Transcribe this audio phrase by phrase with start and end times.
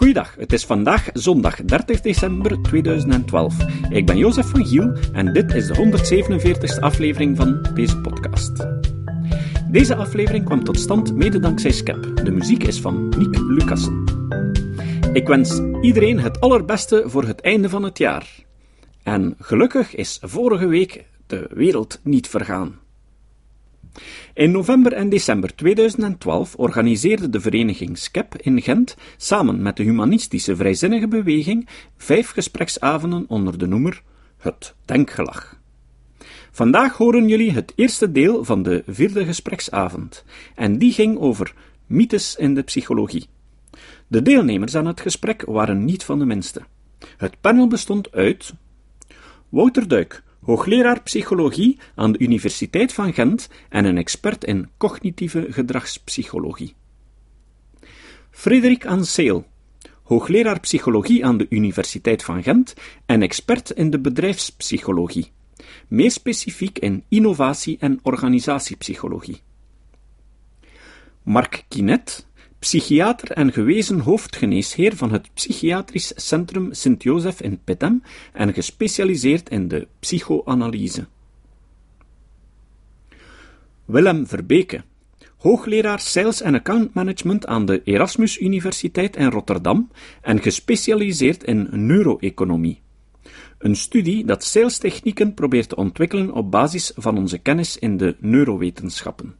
[0.00, 3.54] Goeiedag, het is vandaag zondag 30 december 2012.
[3.90, 8.66] Ik ben Jozef van Giel en dit is de 147ste aflevering van deze podcast.
[9.70, 12.16] Deze aflevering kwam tot stand mede dankzij Skep.
[12.24, 14.04] De muziek is van Nick Lucassen.
[15.12, 18.44] Ik wens iedereen het allerbeste voor het einde van het jaar.
[19.02, 22.79] En gelukkig is vorige week de wereld niet vergaan.
[24.34, 30.56] In november en december 2012 organiseerde de vereniging SCEP in Gent samen met de humanistische
[30.56, 34.02] vrijzinnige beweging vijf gespreksavonden onder de noemer
[34.38, 35.58] Het Denkgelag.
[36.50, 41.54] Vandaag horen jullie het eerste deel van de vierde gespreksavond, en die ging over
[41.86, 43.26] mythes in de psychologie.
[44.06, 46.62] De deelnemers aan het gesprek waren niet van de minste.
[47.16, 48.52] Het panel bestond uit
[49.48, 56.74] Wouter Duik, hoogleraar psychologie aan de Universiteit van Gent en een expert in cognitieve gedragspsychologie.
[58.30, 59.46] Frederik Anseel,
[60.02, 62.74] hoogleraar psychologie aan de Universiteit van Gent
[63.06, 65.32] en expert in de bedrijfspsychologie,
[65.88, 69.40] meer specifiek in innovatie- en organisatiepsychologie.
[71.22, 72.26] Mark Kinet,
[72.60, 79.86] psychiater en gewezen hoofdgeneesheer van het Psychiatrisch Centrum Sint-Jozef in Petem en gespecialiseerd in de
[79.98, 81.06] psychoanalyse.
[83.84, 84.82] Willem Verbeke,
[85.36, 89.90] hoogleraar Sales en Account Management aan de Erasmus Universiteit in Rotterdam
[90.22, 92.80] en gespecialiseerd in neuroeconomie.
[93.58, 99.39] Een studie dat salestechnieken probeert te ontwikkelen op basis van onze kennis in de neurowetenschappen.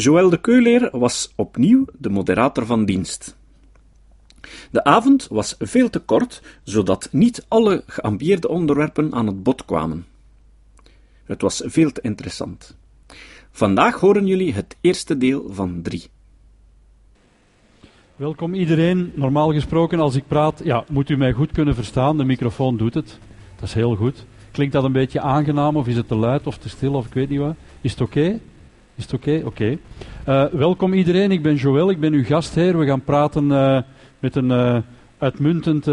[0.00, 3.36] Joël de Keuleer was opnieuw de moderator van dienst.
[4.70, 10.06] De avond was veel te kort, zodat niet alle geambieerde onderwerpen aan het bod kwamen.
[11.24, 12.76] Het was veel te interessant.
[13.50, 16.06] Vandaag horen jullie het eerste deel van drie.
[18.16, 19.12] Welkom iedereen.
[19.14, 22.16] Normaal gesproken, als ik praat, ja, moet u mij goed kunnen verstaan.
[22.16, 23.18] De microfoon doet het.
[23.54, 24.24] Dat is heel goed.
[24.50, 27.12] Klinkt dat een beetje aangenaam of is het te luid of te stil of ik
[27.12, 27.54] weet niet wat?
[27.80, 28.40] Is het oké?
[28.98, 29.42] Is het oké?
[29.44, 29.78] Oké.
[30.24, 32.78] Eh, welkom iedereen, ik ben Joël, ik ben uw gastheer.
[32.78, 33.80] We gaan praten uh,
[34.18, 34.78] met een uh,
[35.18, 35.84] uitmuntend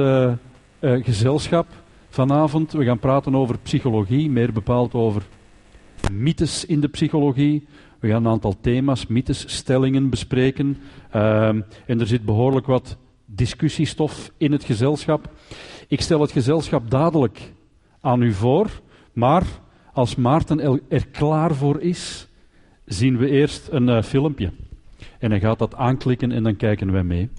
[0.81, 1.67] gezelschap
[2.09, 2.71] vanavond.
[2.71, 5.21] We gaan praten over psychologie, meer bepaald over
[6.11, 7.67] mythes in de psychologie.
[7.99, 10.77] We gaan een aantal thema's, mythes, stellingen bespreken.
[11.11, 15.29] En er zit behoorlijk wat discussiestof in het gezelschap.
[15.87, 17.51] Ik stel het gezelschap dadelijk
[18.01, 18.69] aan u voor,
[19.13, 19.43] maar
[19.93, 22.27] als Maarten er klaar voor is,
[22.85, 24.51] zien we eerst een uh, filmpje.
[25.19, 27.29] En hij gaat dat aanklikken en dan kijken wij mee.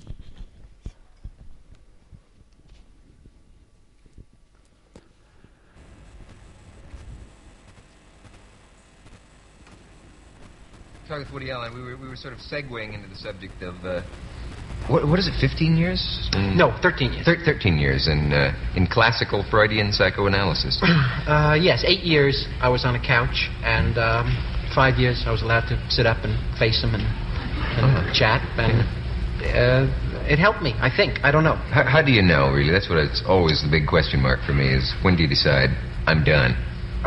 [11.08, 13.74] Talking with Woody Allen, we were, we were sort of segueing into the subject of
[13.84, 14.02] uh,
[14.88, 15.34] what, what is it?
[15.40, 16.28] Fifteen years?
[16.34, 17.24] In, no, thirteen years.
[17.24, 20.80] Thir- Thirteen years in uh, in classical Freudian psychoanalysis.
[20.82, 24.26] uh, yes, eight years I was on a couch, and um,
[24.76, 28.12] five years I was allowed to sit up and face him and, and Uh-huh.
[28.12, 28.84] chat, and
[29.40, 30.72] uh, it helped me.
[30.88, 31.18] I think.
[31.24, 31.56] I don't know.
[31.72, 32.70] How, how do you know, really?
[32.70, 35.70] That's what it's always the big question mark for me is when do you decide
[36.06, 36.52] I'm done?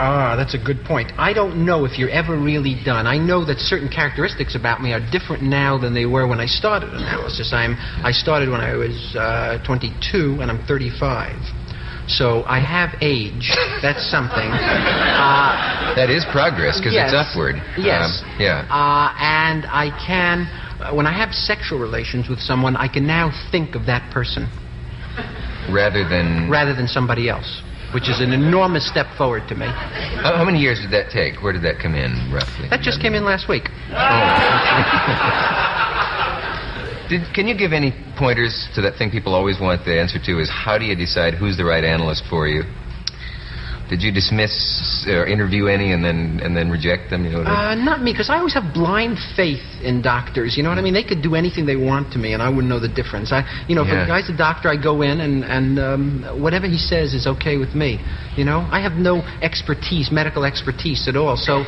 [0.02, 1.12] Ah, that's a good point.
[1.18, 3.06] I don't know if you're ever really done.
[3.06, 6.46] I know that certain characteristics about me are different now than they were when I
[6.48, 7.52] started analysis.
[7.52, 11.36] I'm I started when I was uh, 22 and I'm 35.
[12.10, 13.54] So I have age.
[13.82, 14.50] That's something.
[15.20, 17.12] Uh, That is progress because yes.
[17.12, 17.56] it's upward.
[17.78, 18.24] Yes.
[18.24, 18.64] Um, yeah.
[18.72, 20.48] Uh, and I can,
[20.80, 24.48] uh, when I have sexual relations with someone, I can now think of that person
[25.70, 27.62] Rather than rather than somebody else,
[27.94, 29.68] which is an enormous step forward to me.
[29.68, 31.44] how, how many years did that take?
[31.44, 32.70] Where did that come in roughly?
[32.70, 33.68] That just came in last week.
[37.10, 40.40] Did, can you give any pointers to that thing people always want the answer to?
[40.40, 42.62] Is how do you decide who's the right analyst for you?
[43.90, 44.54] Did you dismiss
[45.10, 47.26] or interview any and then and then reject them?
[47.26, 47.42] You know.
[47.42, 50.56] Uh, not me, because I always have blind faith in doctors.
[50.56, 50.94] You know what I mean?
[50.94, 53.32] They could do anything they want to me, and I wouldn't know the difference.
[53.32, 54.04] I, you know, if Yeah.
[54.04, 57.58] a guy's a doctor, I go in, and and um, whatever he says is okay
[57.58, 57.98] with me.
[58.38, 61.36] You know, I have no expertise, medical expertise at all.
[61.36, 61.66] So,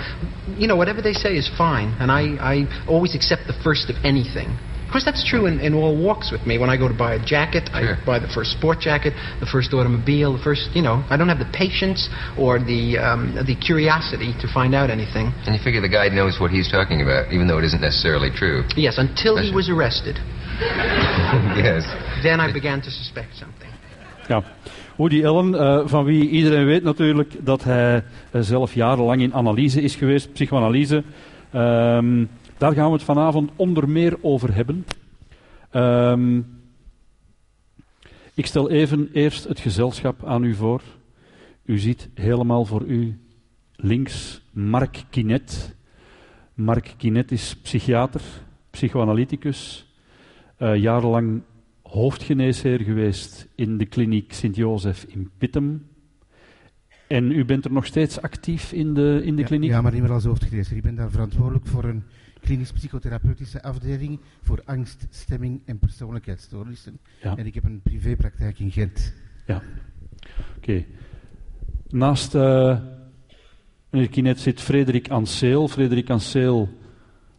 [0.56, 3.96] you know, whatever they say is fine, and I I always accept the first of
[4.06, 4.60] anything.
[4.92, 6.58] Of course, that's true in, in all walks with me.
[6.60, 7.96] When I go to buy a jacket, Sure.
[7.96, 11.30] I buy the first sport jacket, the first automobile, the first, you know, I don't
[11.30, 15.32] have the patience or the um, the curiosity to find out anything.
[15.48, 18.32] And you figure the guy knows what he's talking about, even though it isn't necessarily
[18.36, 18.68] true.
[18.76, 20.20] Yes, until he was arrested.
[21.56, 21.88] yes.
[22.22, 23.72] Then I began to suspect something.
[24.28, 24.44] Ja.
[24.96, 29.82] Woody Allen, eh, van wie iedereen weet natuurlijk dat hij eh, zelf jarenlang in analyse
[29.82, 31.04] is geweest, psychoanalyse.
[31.52, 32.26] Ehm,
[32.62, 34.86] daar gaan we het vanavond onder meer over hebben.
[35.70, 36.42] Ehm,
[38.34, 40.82] Ik stel even eerst het gezelschap aan u voor.
[41.66, 43.20] U ziet helemaal voor u
[43.76, 45.76] links Mark Kinet.
[46.54, 48.22] Mark Kinet is psychiater,
[48.70, 49.88] psychoanalyticus,
[50.60, 51.42] uh, jarenlang
[51.84, 55.88] hoofdgeneesheer geweest in de kliniek Sint-Jozef in Pittem.
[57.08, 59.70] En u bent er nog steeds actief in de, in de ja, kliniek?
[59.70, 60.78] Ja, maar niet meer als hoofdgeneesheer.
[60.78, 62.04] Ik ben daar verantwoordelijk voor een
[62.42, 67.00] klinisch-psychotherapeutische afdeling voor angst, stemming en persoonlijkheidsstoornissen.
[67.22, 67.38] Ja.
[67.38, 69.14] En ik heb een privépraktijk in Gent.
[69.46, 69.62] Ja,
[70.58, 70.86] oké.
[71.90, 72.80] Naast uh,
[73.90, 75.68] meneer Kinet zit Frederik Anseel.
[75.68, 76.70] Frederik Anseel,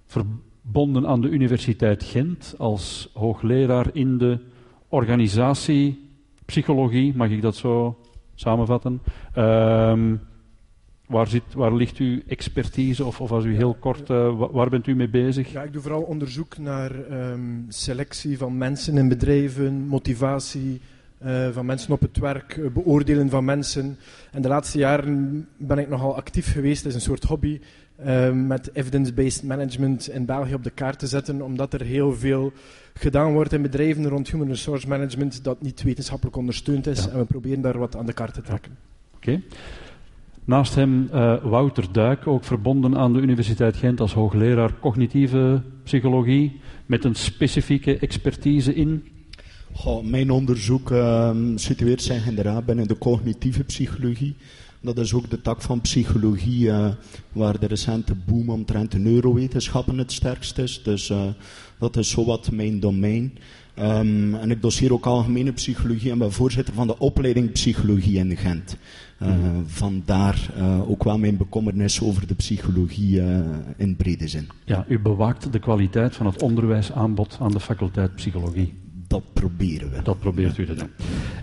[0.07, 4.39] verbonden aan de Universiteit Gent als hoogleraar in de
[4.89, 8.01] organisatiepsychologie, mag ik dat zo
[8.35, 9.01] samenvatten?
[9.37, 10.21] Um,
[11.07, 14.87] Waar, zit, waar ligt uw expertise of, of als u heel kort, uh, waar bent
[14.87, 15.53] u mee bezig?
[15.53, 16.91] Ja, ik doe vooral onderzoek naar
[17.31, 20.81] um, selectie van mensen in bedrijven, motivatie
[21.25, 23.99] uh, van mensen op het werk, uh, beoordelen van mensen.
[24.31, 27.61] En de laatste jaren ben ik nogal actief geweest, dat is een soort hobby,
[28.05, 32.53] ehm, met evidence-based management in België op de kaart te zetten, omdat er heel veel
[32.95, 37.05] gedaan wordt in bedrijven rond human resource management dat niet wetenschappelijk ondersteund is.
[37.05, 37.11] Ja.
[37.11, 38.77] En we proberen daar wat aan de kaart te trekken.
[39.15, 39.31] Oké.
[39.31, 39.43] Okay.
[40.45, 46.61] Naast hem uh, Wouter Duik, ook verbonden aan de Universiteit Gent als hoogleraar cognitieve psychologie,
[46.87, 49.05] met een specifieke expertise in.
[49.73, 54.37] Goh, mijn onderzoek uh, situeert zich inderdaad binnen de cognitieve psychologie.
[54.81, 56.89] Dat is ook de tak van psychologie uh,
[57.33, 60.83] waar de recente boom omtrent de neurowetenschappen het sterkst is.
[60.83, 61.23] Dus uh,
[61.79, 63.39] dat is zowat mijn domein.
[63.79, 68.37] Um, en ik doseer ook algemene psychologie en ben voorzitter van de opleiding psychologie in
[68.37, 68.77] Gent.
[69.27, 69.63] Mm.
[69.67, 73.39] Vandaar uh, ook wel mijn bekommernis over de psychologie uh,
[73.77, 74.49] in brede zin.
[74.65, 78.75] Ja, u bewaakt de kwaliteit van het onderwijsaanbod aan de faculteit psychologie.
[79.07, 80.03] Dat proberen we.
[80.03, 80.91] Dat probeert u te doen.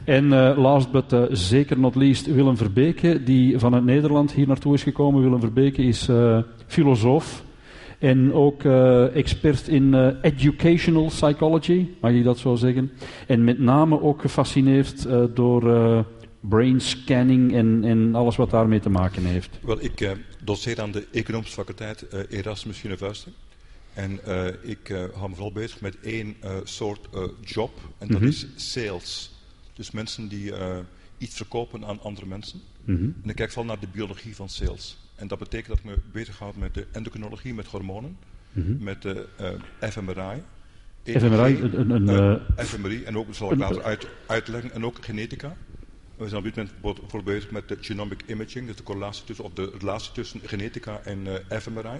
[0.03, 4.73] En uh, last but uh, zeker not least Willem Verbeke, die vanuit Nederland hier naartoe
[4.73, 5.21] is gekomen.
[5.21, 7.43] Willem Verbeke is uh, filosoof
[7.99, 8.63] en ook
[9.13, 12.91] expert in educational psychology, mag ik dat zo zeggen.
[13.27, 15.63] En met name ook gefascineerd door
[16.39, 19.59] brain scanning en, en, alles wat daarmee te maken heeft.
[19.61, 20.11] Wel, ik uh,
[20.43, 23.29] doseer aan de economische faculteit uh, Erasmus University.
[23.93, 27.07] En uh, ik hou me vooral bezig met één soort
[27.41, 28.29] job, en dat Mhm.
[28.29, 29.31] is sales.
[29.73, 30.53] Dus mensen die
[31.17, 32.59] iets verkopen aan andere mensen.
[32.83, 33.03] Mhm.
[33.23, 34.97] En ik kijk vooral naar de biologie van sales.
[35.15, 38.17] En dat betekent dat ik me bezighoud met de endocrinologie, met hormonen,
[38.51, 38.83] Mhm.
[38.83, 39.25] met de
[39.79, 40.41] fMRI.
[41.03, 42.09] fMRI, een, een,
[42.57, 45.55] uh, fMRI, en ook zal ik later uit, uitleggen, en ook genetica.
[46.19, 49.53] We zijn op dit moment bijvoorbeeld met de genomic imaging, dus de correlatie tussen, of
[49.53, 51.99] de relatie tussen genetica en eh, fMRI.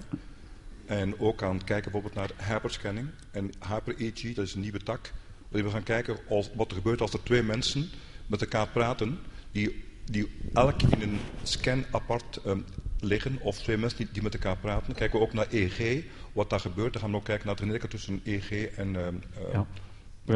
[0.86, 5.14] En ook aan kijken bijvoorbeeld naar hyperscanning en hyper-EG, dat is een nieuwe tak.
[5.50, 6.20] Waarin we gaan kijken
[6.56, 7.90] wat er gebeurt als er twee mensen
[8.28, 9.20] met elkaar praten,
[9.52, 12.60] die, die elk in een scan apart ehm,
[13.00, 14.94] liggen, of twee mensen die, die met elkaar praten.
[14.94, 16.94] Kijken we ook naar EEG, wat daar gebeurt.
[16.94, 18.96] Dan gaan we ook kijken naar de genetica tussen EEG en...
[18.96, 19.68] ehm, eh, ja.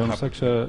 [0.06, 0.62] gaan straks eh,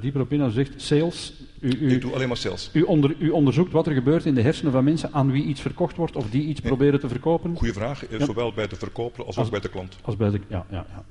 [0.00, 0.50] dieper op in.
[0.50, 2.70] Zegt sales, u, u, Ik doe alleen maar sales.
[2.72, 5.60] u, onder, u onderzoekt wat er gebeurt in de hersenen van mensen aan wie iets
[5.60, 6.68] verkocht wordt of die iets Nee.
[6.70, 7.56] proberen te verkopen.
[7.56, 8.24] Goeie vraag, Ja.
[8.24, 9.96] zowel bij de verkoper als, Als- ook bij de klant.
[10.02, 11.04] Als bij de, ja, ja, ja.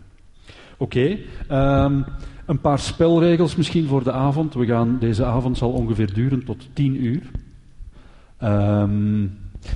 [0.77, 1.17] Oké,
[1.47, 2.01] ehm,
[2.45, 4.53] een paar spelregels misschien voor de avond.
[4.53, 7.21] We gaan, deze avond zal ongeveer duren tot tien uur.
[8.37, 9.25] Ehm,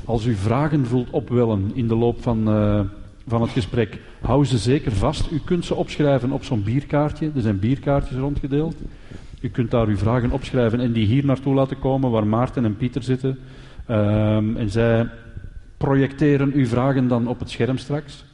[0.06, 2.48] als u vragen voelt opwellen in de loop van,
[3.28, 5.32] van het gesprek, hou ze zeker vast.
[5.32, 7.32] U kunt ze opschrijven op zo'n bierkaartje.
[7.36, 8.76] Er zijn bierkaartjes rondgedeeld.
[9.42, 12.78] U kunt daar uw vragen opschrijven en die hier naartoe laten komen, waar Maarten en
[12.78, 13.40] Pieter zitten.
[13.86, 15.10] Ehm, en zij
[15.78, 18.26] projecteren uw vragen dan op het scherm straks.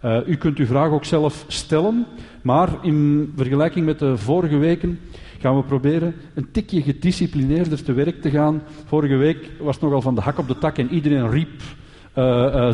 [0.00, 2.06] Eh, u kunt uw vraag ook zelf stellen,
[2.42, 4.98] maar in vergelijking met de vorige weken
[5.38, 8.62] gaan we proberen een tikje gedisciplineerder te werk te gaan.
[8.84, 11.62] Vorige week was het nogal van de hak op de tak en iedereen riep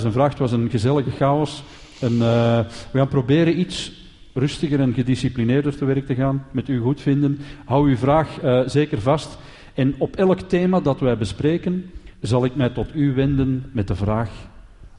[0.01, 0.39] zijn vraag.
[0.39, 1.63] Was een gezellige chaos.
[2.01, 2.59] En, eh,
[2.91, 3.93] we gaan proberen iets
[4.35, 7.39] rustiger en gedisciplineerder te werk te gaan, met u goed vinden.
[7.65, 9.39] Hou uw vraag eh, zeker vast.
[9.75, 13.95] En op elk thema dat wij bespreken, zal ik mij tot u wenden met de
[13.95, 14.31] vraag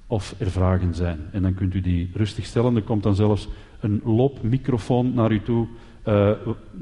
[0.08, 1.20] of er vragen zijn.
[1.32, 2.76] En dan kunt u die rustig stellen.
[2.76, 3.48] Er komt dan zelfs
[3.80, 5.68] een loopmicrofoon naar u toe,
[6.04, 6.32] eh,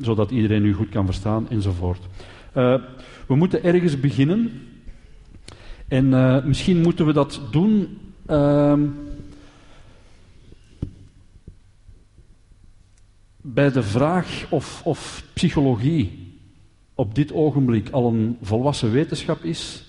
[0.02, 2.08] zodat iedereen u goed kan verstaan, enzovoort.
[2.52, 2.76] Eh,
[3.28, 4.52] we moeten ergens beginnen.
[5.90, 7.98] En eh, misschien moeten we dat doen.
[8.26, 8.82] ehm,
[13.42, 16.34] bij de vraag of, of psychologie
[16.96, 19.86] op dit ogenblik al een volwassen wetenschap is.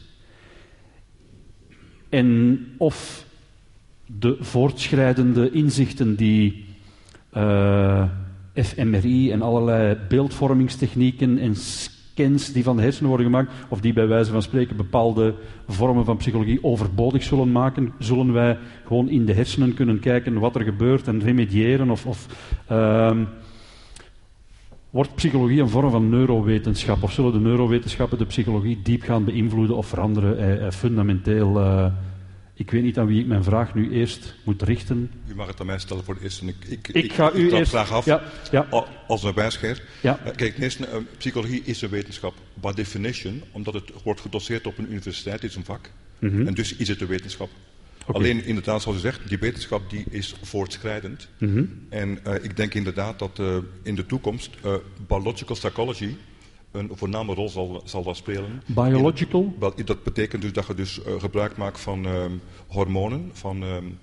[2.08, 3.26] En of
[4.06, 6.64] de voortschrijdende inzichten die
[7.30, 8.04] eh,
[8.54, 11.56] fMRI en allerlei beeldvormingstechnieken en
[12.12, 15.34] scans die van de hersenen worden gemaakt, of die bij wijze van spreken bepaalde
[15.68, 20.54] vormen van psychologie overbodig zullen maken, zullen wij gewoon in de hersenen kunnen kijken wat
[20.54, 22.26] er gebeurt en remediëren of, of
[22.66, 23.24] ehm,
[24.90, 27.02] Wordt psychologie een vorm van neurowetenschap?
[27.02, 30.38] Of zullen de neurowetenschappen de psychologie diep gaan beïnvloeden of veranderen?
[30.38, 31.60] Eh, eh, fundamenteel.
[31.60, 31.86] Eh,
[32.60, 35.10] ik weet niet aan wie ik mijn vraag nu eerst moet richten.
[35.28, 36.46] U mag het aan mij stellen voor de eerste.
[36.46, 37.70] Ik, ik, ik ga u eerst...
[37.70, 38.66] vraag af ja, ja.
[39.06, 39.82] als een wijsgeer.
[40.00, 40.20] Ja.
[40.26, 42.34] Uh, kijk, ten eerste, uh, psychologie is een wetenschap.
[42.54, 45.90] By definition, omdat het wordt gedoseerd op een universiteit, is een vak.
[46.18, 46.46] Mm -hmm.
[46.46, 47.50] En dus is het een wetenschap.
[48.06, 48.14] Okay.
[48.14, 51.28] Alleen inderdaad, zoals u zegt, die wetenschap die is voortschrijdend.
[51.38, 51.86] Mm -hmm.
[51.88, 54.74] En uh, ik denk inderdaad dat uh, in de toekomst uh,
[55.06, 56.16] biological psychology
[56.70, 58.62] een voorname rol zal, zal wel spelen.
[58.66, 59.54] Biological?
[59.84, 63.98] Dat betekent dus dat je dus gebruik maakt van um, hormonen, van um,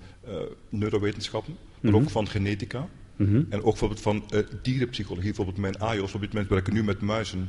[0.68, 2.02] neurowetenschappen, maar Mhm.
[2.02, 2.88] ook van genetica.
[3.16, 3.42] Mhm.
[3.48, 4.22] En ook bijvoorbeeld van
[4.62, 5.26] dierenpsychologie.
[5.26, 7.48] Bijvoorbeeld mijn AIOS, op dit moment werken nu met muizen.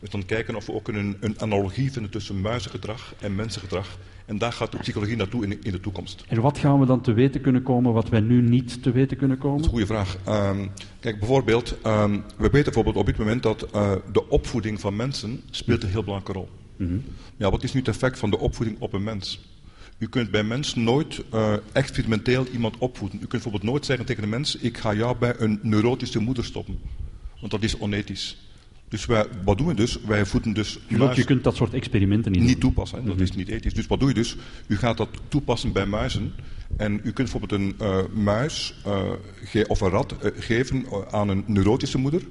[0.00, 3.98] Dus dan kijken of we ook een, een analogie vinden tussen muizengedrag en mensengedrag.
[4.26, 6.24] En daar gaat de psychologie naartoe in, in de toekomst.
[6.28, 9.16] En wat gaan we dan te weten kunnen komen wat wij nu niet te weten
[9.16, 9.62] kunnen komen?
[9.62, 10.50] Dat is een goede vraag.
[10.50, 14.96] Um, kijk, bijvoorbeeld, um, we weten bijvoorbeeld op dit moment dat uh, de opvoeding van
[14.96, 16.48] mensen speelt een heel belangrijke rol.
[16.76, 17.04] Mm -hmm.
[17.36, 19.40] Ja, wat is nu het effect van de opvoeding op een mens?
[19.98, 23.16] U kunt bij mensen nooit uh, experimenteel iemand opvoeden.
[23.16, 26.44] U kunt bijvoorbeeld nooit zeggen tegen een mens, ik ga jou bij een neurotische moeder
[26.44, 26.78] stoppen.
[27.40, 28.49] Want dat is onethisch.
[28.90, 29.98] Dus wij, wat doen we dus?
[30.06, 30.78] Wij voeden dus.
[30.88, 31.16] Muis...
[31.16, 32.98] Je kunt dat soort experimenten niet, niet toepassen.
[32.98, 33.04] Hè?
[33.04, 33.30] Dat mm -hmm.
[33.30, 33.74] is niet ethisch.
[33.74, 34.36] Dus wat doe je dus?
[34.66, 36.32] U gaat dat toepassen bij muizen.
[36.76, 38.74] En u kunt bijvoorbeeld een uh, muis
[39.54, 42.22] uh, of een rat uh, geven aan een neurotische moeder.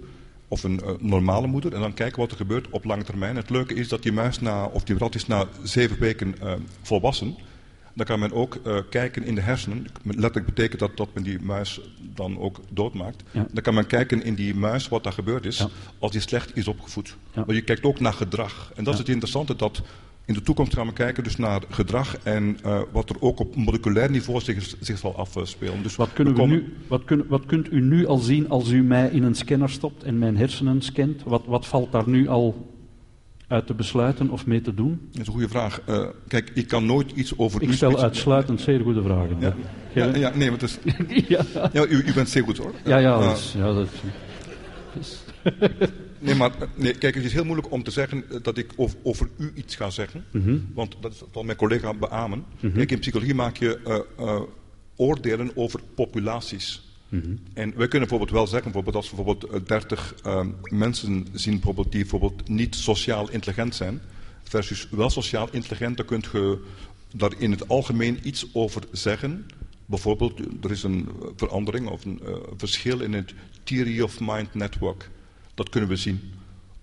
[0.47, 1.73] Of een normale moeder.
[1.73, 3.35] En dan kijken wat er gebeurt op lange termijn.
[3.35, 6.35] Het leuke is dat die muis na, of die rat is na zeven weken
[6.81, 7.35] volwassen.
[7.99, 9.87] Dan kan men ook uh, kijken in de hersenen.
[10.03, 11.81] Letterlijk betekent dat dat men die muis
[12.15, 13.23] dan ook doodmaakt.
[13.31, 13.47] Ja.
[13.51, 15.57] Dan kan men kijken in die muis wat daar gebeurd is.
[15.57, 15.67] Ja.
[15.99, 17.17] Als die slecht is opgevoed.
[17.33, 17.43] Ja.
[17.45, 18.71] Maar je kijkt ook naar gedrag.
[18.75, 19.55] En dat is het interessante.
[19.55, 19.81] Dat
[20.25, 22.17] in de toekomst gaan we kijken dus naar gedrag.
[22.23, 25.83] En uh, wat er ook op moleculair niveau zich, zich zal afspelen.
[25.83, 26.57] Dus wat, kunnen we komen...
[26.57, 29.69] nu, wat, kun, wat kunt u nu al zien als u mij in een scanner
[29.69, 31.23] stopt en mijn hersenen scant?
[31.23, 32.77] Wat, wat valt daar nu al
[33.49, 34.99] uit te besluiten of mee te doen?
[35.11, 35.81] Dat is een goede vraag.
[35.89, 39.37] Uh, kijk, ik kan nooit iets over ik stel uitsluitend zeer goede vragen.
[39.39, 39.55] Ja,
[39.93, 40.77] ja, ja nee, het is...
[41.27, 41.45] ja.
[41.73, 42.73] ja u, u, bent zeer goed hoor.
[42.85, 43.53] Ja, ja, dat is...
[43.57, 43.87] Ja, dat
[44.99, 45.23] is...
[46.19, 49.29] nee, maar nee, kijk, het is heel moeilijk om te zeggen dat ik over, over
[49.37, 50.23] u iets ga zeggen.
[50.31, 50.67] Mm -hmm.
[50.73, 52.45] Want dat is wat mijn collega beamen.
[52.59, 52.75] Mhm.
[52.75, 54.41] Kijk, in psychologie maak je uh, uh,
[54.95, 56.88] oordelen over populaties.
[57.09, 57.39] Mm -hmm.
[57.53, 61.91] En wij kunnen bijvoorbeeld wel zeggen, bijvoorbeeld als we bijvoorbeeld 30 uh, mensen zien bijvoorbeeld
[61.91, 64.01] die bijvoorbeeld niet sociaal intelligent zijn,
[64.43, 66.65] versus wel sociaal intelligent, dan kunt je
[67.15, 69.45] daar in het algemeen iets over zeggen.
[69.85, 75.09] Bijvoorbeeld, er is een verandering of een uh, verschil in het Theory of Mind Network.
[75.53, 76.21] Dat kunnen we zien.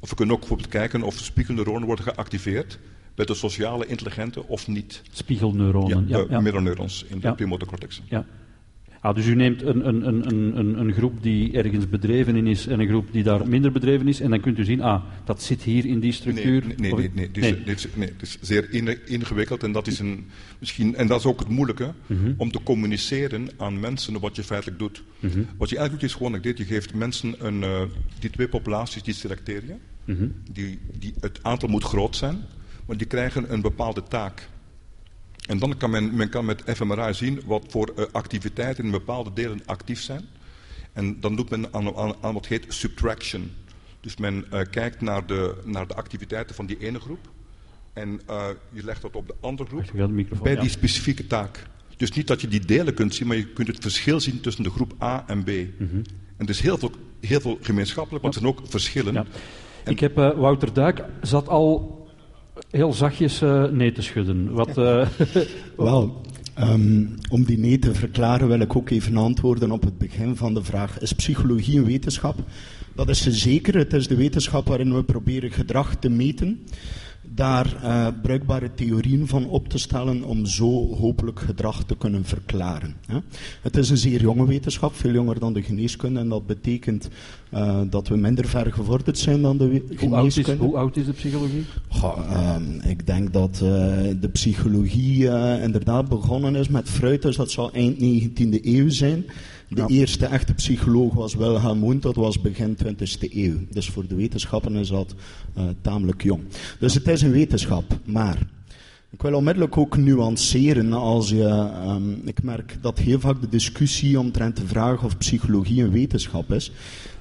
[0.00, 2.78] Of we kunnen ook bijvoorbeeld kijken of spiegelneuronen worden geactiveerd
[3.14, 5.02] bij de sociale intelligente of niet.
[5.11, 6.18] Spiegelneuronen, ja.
[6.18, 6.40] ja, ja.
[6.40, 7.56] Middelneurons in de ja.
[7.66, 8.02] cortex.
[8.09, 8.26] Ja.
[9.00, 12.66] Ah, dus u neemt een, een, een, een, een groep die ergens bedreven in is
[12.66, 14.20] en een groep die daar minder bedreven is.
[14.20, 16.66] En dan kunt u zien, ah, dat zit hier in die structuur.
[16.66, 17.74] Nee, nee, nee, nee, nee, nee.
[17.74, 18.72] Het, nee, het is zeer
[19.04, 20.26] ingewikkeld en dat is, een,
[20.58, 22.34] misschien, en dat is ook het moeilijke, mm -hmm.
[22.36, 25.02] om te communiceren aan mensen wat je feitelijk doet.
[25.20, 25.46] Mm -hmm.
[25.56, 27.82] Wat je eigenlijk doet is gewoon dit, je geeft mensen een, uh,
[28.18, 29.74] die twee populaties, die selecteer je.
[30.04, 30.34] Mm -hmm.
[30.52, 32.38] die, die, het aantal moet groot zijn,
[32.86, 34.48] maar die krijgen een bepaalde taak.
[35.47, 39.33] En dan kan men, men kan met fMRI zien wat voor uh, activiteiten in bepaalde
[39.35, 40.25] delen actief zijn.
[40.93, 43.52] En dan doet men aan, aan, aan wat heet subtraction.
[44.00, 47.31] Dus men uh, kijkt naar de, naar de activiteiten van die ene groep.
[47.93, 50.61] En uh, je legt dat op de andere groep bij ja.
[50.61, 51.66] die specifieke taak.
[51.97, 54.62] Dus niet dat je die delen kunt zien, maar je kunt het verschil zien tussen
[54.62, 55.49] de groep A en B.
[55.49, 56.02] Mm -hmm.
[56.37, 56.90] En is heel veel,
[57.21, 59.14] heel veel gemeenschappelijk, want er zijn ook verschillen.
[59.14, 59.26] Ja.
[59.85, 62.05] Ik heb Wouter Duik zat al
[62.70, 64.52] heel zachtjes uh, nee te schudden.
[64.52, 65.06] Wat, uh...
[65.76, 66.20] Wel,
[66.61, 70.54] um, om die nee te verklaren wil ik ook even antwoorden op het begin van
[70.54, 71.00] de vraag.
[71.00, 72.38] Is psychologie een wetenschap?
[72.94, 73.76] Dat is ze zeker.
[73.76, 76.66] Het is de wetenschap waarin we proberen gedrag te meten.
[77.35, 82.97] Daar uh, bruikbare theorieën van op te stellen om zo hopelijk gedrag te kunnen verklaren.
[83.06, 83.18] Hè.
[83.62, 86.21] Het is een zeer jonge wetenschap, veel jonger dan de geneeskunde.
[86.21, 87.09] En dat betekent
[87.54, 90.06] uh, dat we minder ver gevorderd zijn dan de geneeskunde.
[90.06, 91.64] Hoe oud is, hoe oud is de psychologie?
[91.88, 93.71] Goh, um, ik denk dat uh,
[94.21, 95.28] de psychologie
[95.62, 99.25] inderdaad begonnen is met Freud, dus dat zou eind 19e eeuw zijn.
[99.68, 99.87] De ja.
[99.87, 103.58] eerste echte psycholoog was Wilhelm Wundt, dat was begin 20e eeuw.
[103.70, 105.14] Dus voor de wetenschappen is dat
[105.58, 106.42] uh, tamelijk jong.
[106.78, 108.38] Dus het is een wetenschap, maar
[109.11, 114.18] Ik wil onmiddellijk ook nuanceren als je, ehm, ik merk dat heel vaak de discussie
[114.18, 116.73] omtrent de vraag of psychologie een wetenschap is,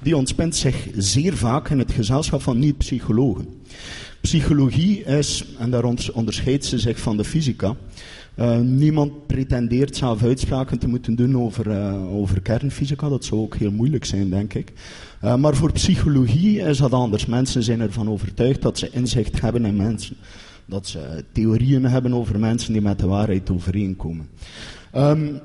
[0.02, 3.46] die ontspint zich zeer vaak in het gezelschap van niet-psychologen.
[4.20, 7.76] Psychologie is, en daar onderscheidt ze zich van de fysica,
[8.36, 13.08] uh, niemand pretendeert zelf uitspraken te moeten doen over, uh, over kernfysica.
[13.08, 14.72] Dat zou ook heel moeilijk zijn, denk ik.
[15.24, 17.26] Uh, maar voor psychologie is dat anders.
[17.26, 20.16] Mensen zijn ervan overtuigd dat ze inzicht hebben in mensen.
[20.64, 24.28] Dat ze theorieën hebben over mensen die met de waarheid overeenkomen.
[24.96, 25.40] Um,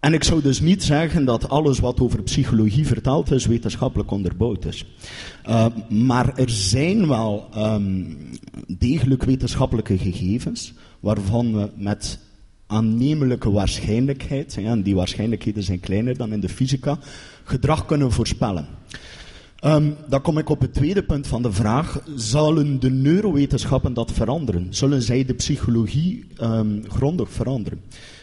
[0.00, 4.64] en ik zou dus niet zeggen dat alles wat over psychologie verteld is wetenschappelijk onderbouwd
[4.64, 4.84] is.
[5.48, 8.16] Uh, maar er zijn wel um,
[8.66, 12.18] degelijk wetenschappelijke gegevens waarvan we met
[12.66, 16.98] aannemelijke waarschijnlijkheid, en die waarschijnlijkheden zijn kleiner dan in de fysica,
[17.44, 18.66] gedrag kunnen voorspellen.
[19.64, 22.02] Um, dan kom ik op het tweede punt van de vraag.
[22.14, 24.66] Zullen de neurowetenschappen dat veranderen?
[24.70, 27.80] Zullen zij de psychologie um, grondig veranderen?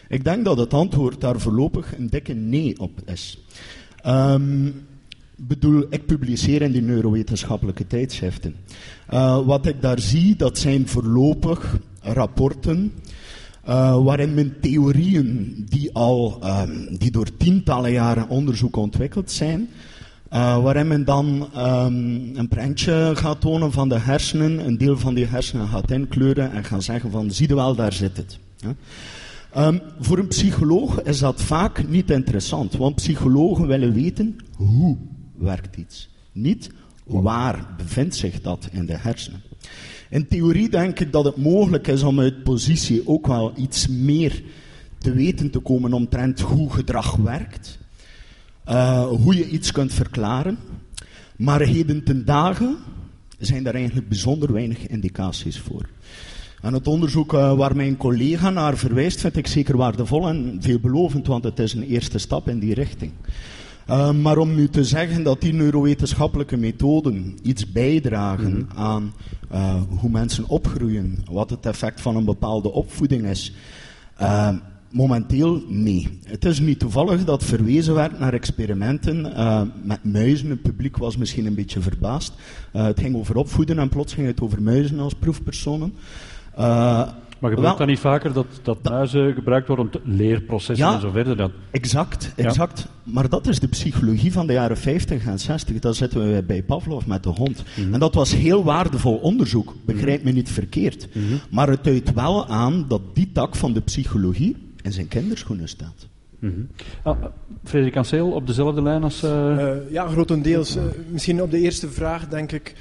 [0.08, 3.38] Ik denk dat het antwoord daar voorlopig een dikke nee op is.
[4.06, 4.74] Um,
[5.36, 8.54] bedoel, ik publiceer in die neurowetenschappelijke tijdschriften.
[9.12, 11.78] Uh, wat ik daar zie, dat zijn voorlopig
[12.12, 12.92] rapporten
[13.68, 19.68] uh, waarin men theorieën die al um, die door tientallen jaren onderzoek ontwikkeld zijn,
[20.32, 25.14] uh, waarin men dan um, een prentje gaat tonen van de hersenen, een deel van
[25.14, 28.38] die hersenen gaat inkleuren en gaan zeggen van zie je wel, daar zit het.
[28.56, 28.74] Ja?
[29.66, 34.96] Um, voor een psycholoog is dat vaak niet interessant, want psychologen willen weten hoe
[35.36, 36.08] werkt iets.
[36.32, 36.70] Niet
[37.08, 39.42] waar bevindt zich dat in de hersenen.
[40.10, 44.42] In theorie denk ik dat het mogelijk is om uit positie ook wel iets meer
[44.98, 47.78] te weten te komen omtrent hoe gedrag werkt.
[48.68, 50.58] Uh, hoe je iets kunt verklaren.
[51.36, 52.76] Maar heden ten dagen
[53.38, 55.88] zijn daar eigenlijk bijzonder weinig indicaties voor.
[56.62, 61.26] En het onderzoek uh, waar mijn collega naar verwijst, vind ik zeker waardevol en veelbelovend,
[61.26, 63.12] want het is een eerste stap in die richting.
[63.90, 68.78] Uh, maar om nu te zeggen dat die neurowetenschappelijke methoden iets bijdragen mm -hmm.
[68.78, 69.12] aan
[69.52, 73.54] uh, hoe mensen opgroeien, wat het effect van een bepaalde opvoeding is,
[74.20, 74.50] uh,
[74.90, 76.18] momenteel nee.
[76.24, 79.20] Het is niet toevallig dat verwezen werd naar experimenten
[79.82, 80.50] met muizen.
[80.50, 82.32] Het publiek was misschien een beetje verbaasd.
[82.72, 85.92] het ging over opvoeden en plots ging het over muizen als proefpersonen.
[87.38, 90.94] Maar gebeurt dat niet vaker dat, dat, dat muizen gebruikt worden om te, leerprocessen ja,
[90.94, 91.36] en zo verder?
[91.36, 91.50] Dan?
[91.70, 92.78] Exact, exact.
[92.78, 93.12] Ja.
[93.12, 95.78] Maar dat is de psychologie van de jaren 50 en 60.
[95.78, 97.64] Dat zitten we bij Pavlov met de hond.
[97.76, 97.94] Mm -hmm.
[97.94, 101.08] En dat was heel waardevol onderzoek, begrijp me niet verkeerd.
[101.12, 101.40] Mm -hmm.
[101.50, 106.06] Maar het duidt wel aan dat die tak van de psychologie in zijn kinderschoenen staat.
[106.38, 106.68] Mm -hmm.
[107.02, 107.24] ah,
[107.64, 109.24] Frederik Anseel, op dezelfde lijn als...
[109.24, 109.30] Uh...
[109.30, 110.76] Uh, ja, grotendeels.
[110.76, 112.74] Uh, misschien op de eerste vraag denk ik...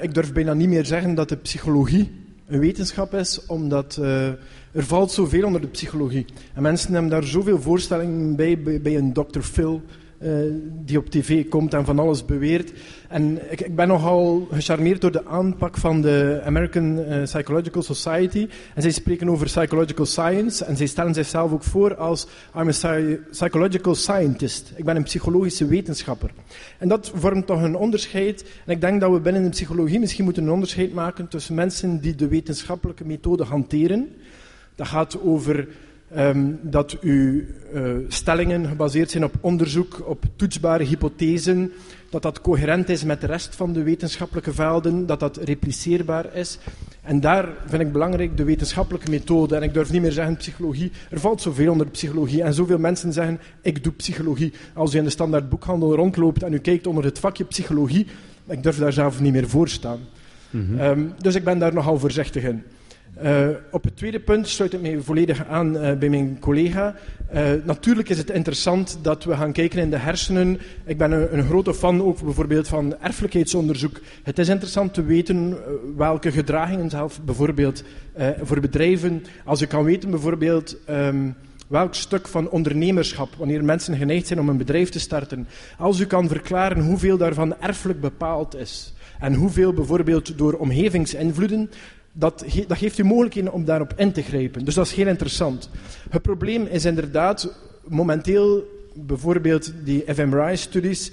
[0.00, 2.10] ik durf bijna niet meer zeggen dat de psychologie
[2.48, 4.26] een wetenschap is, omdat uh,
[4.72, 6.26] er valt zoveel onder de psychologie.
[6.54, 9.40] En mensen hebben daar zoveel voorstellingen bij, bij, bij een Dr.
[9.40, 9.82] Phil,
[10.20, 10.52] uh,
[10.84, 12.72] die op tv komt en van alles beweert.
[13.08, 18.48] En ik, ik, ben nogal gecharmeerd door de aanpak van de American uh, Psychological Society.
[18.74, 22.26] En zij spreken over psychological science en zij stellen zichzelf ook voor als
[22.56, 22.98] I'm a
[23.30, 24.72] psychological scientist.
[24.76, 26.30] Ik ben een psychologische wetenschapper.
[26.78, 28.44] En dat vormt toch een onderscheid.
[28.66, 32.00] En ik denk dat we binnen de psychologie misschien moeten een onderscheid maken tussen mensen
[32.00, 34.08] die de wetenschappelijke methode hanteren.
[34.74, 35.68] Dat gaat over
[36.16, 37.42] Um, dat uw
[37.74, 41.72] uh, stellingen gebaseerd zijn op onderzoek, op toetsbare hypothesen,
[42.10, 46.58] dat dat coherent is met de rest van de wetenschappelijke velden, dat dat repliceerbaar is.
[47.02, 49.56] En daar vind ik belangrijk de wetenschappelijke methode.
[49.56, 50.92] En ik durf niet meer zeggen psychologie.
[51.10, 52.42] Er valt zoveel onder psychologie.
[52.42, 54.52] En zoveel mensen zeggen, ik doe psychologie.
[54.74, 58.06] Als u in de standaard boekhandel rondloopt en u kijkt onder het vakje psychologie,
[58.46, 59.98] ik durf daar zelf niet meer voor staan.
[60.50, 60.80] Mm -hmm.
[60.80, 62.62] um, dus ik ben daar nogal voorzichtig in.
[63.22, 66.94] Uh, op het tweede punt sluit ik mij volledig aan uh, bij mijn collega.
[67.34, 70.60] Uh, natuurlijk is het interessant dat we gaan kijken in de hersenen.
[70.84, 74.00] Ik ben een, een, grote fan ook bijvoorbeeld van erfelijkheidsonderzoek.
[74.22, 75.56] Het is interessant te weten
[75.96, 77.84] welke gedragingen zelf bijvoorbeeld
[78.42, 81.34] voor bedrijven, als je kan weten bijvoorbeeld um,
[81.68, 86.06] welk stuk van ondernemerschap, wanneer mensen geneigd zijn om een bedrijf te starten, als u
[86.06, 88.92] kan verklaren hoeveel daarvan erfelijk bepaald is.
[89.18, 91.70] En hoeveel bijvoorbeeld door omgevingsinvloeden,
[92.18, 94.64] dat, ge dat, geeft u mogelijkheden om daarop in te grijpen.
[94.64, 95.70] Dus dat is heel interessant.
[96.10, 101.12] Het probleem is inderdaad, momenteel bijvoorbeeld die fMRI-studies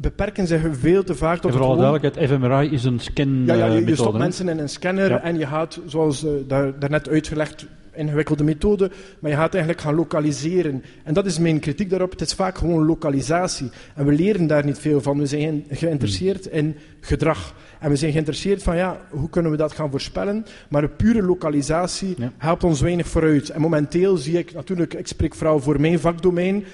[0.00, 3.66] beperken zich veel te vaak tot en vooral duidelijkheid, fMRI is een scan Ja, ja
[3.66, 5.22] je, je stopt mensen in een scanner ja.
[5.22, 7.66] en je gaat, zoals uh, daar, daarnet uitgelegd,
[7.98, 10.84] ingewikkelde methode, maar je gaat eigenlijk gaan lokaliseren.
[11.04, 12.10] En dat is mijn kritiek daarop.
[12.10, 13.70] Het is vaak gewoon lokalisatie.
[13.94, 15.18] En we leren daar niet veel van.
[15.18, 17.54] We zijn geïnteresseerd in gedrag.
[17.80, 20.46] En we zijn geïnteresseerd van, ja, hoe kunnen we dat gaan voorspellen?
[20.68, 23.50] Maar een pure lokalisatie helpt ons weinig vooruit.
[23.50, 26.64] En momenteel zie ik natuurlijk, ik spreek vooral voor mijn vakdomein,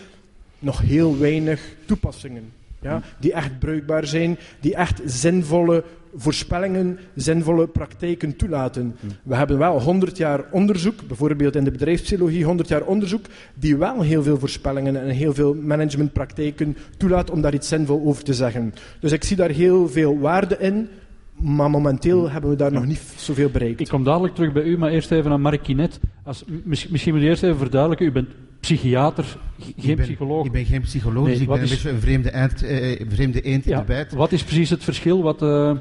[0.59, 2.53] nog heel weinig toepassingen.
[2.81, 5.85] Ja, die echt bruikbaar zijn, die echt zinvolle
[6.17, 8.97] voorspellingen, zinvolle praktijken toelaten.
[9.23, 13.25] We hebben wel 100 jaar onderzoek, bijvoorbeeld in de bedrijfspsychologie, 100 jaar onderzoek,
[13.55, 18.25] die wel heel veel voorspellingen en heel veel managementpraktijken toelaat om daar iets zinvol over
[18.25, 18.75] te zeggen.
[19.01, 20.89] Dus ik zie daar heel veel waarde in,
[21.35, 23.81] maar momenteel hebben we daar nog niet zoveel bereikt.
[23.81, 26.01] Ik kom dadelijk terug bij u, maar eerst even aan Mark Kinet.
[26.23, 28.29] Als, misschien moet u eerst even verduidelijken, u bent
[28.65, 29.39] psychiater,
[29.79, 30.47] geen psycholoog.
[30.47, 33.67] Ik ben geen psycholoog, dus ik ben een beetje een vreemde, eind, uh, vreemde eend
[33.67, 34.13] in de bijt.
[34.13, 35.23] Wat is precies het verschil?
[35.23, 35.73] Wat, uh...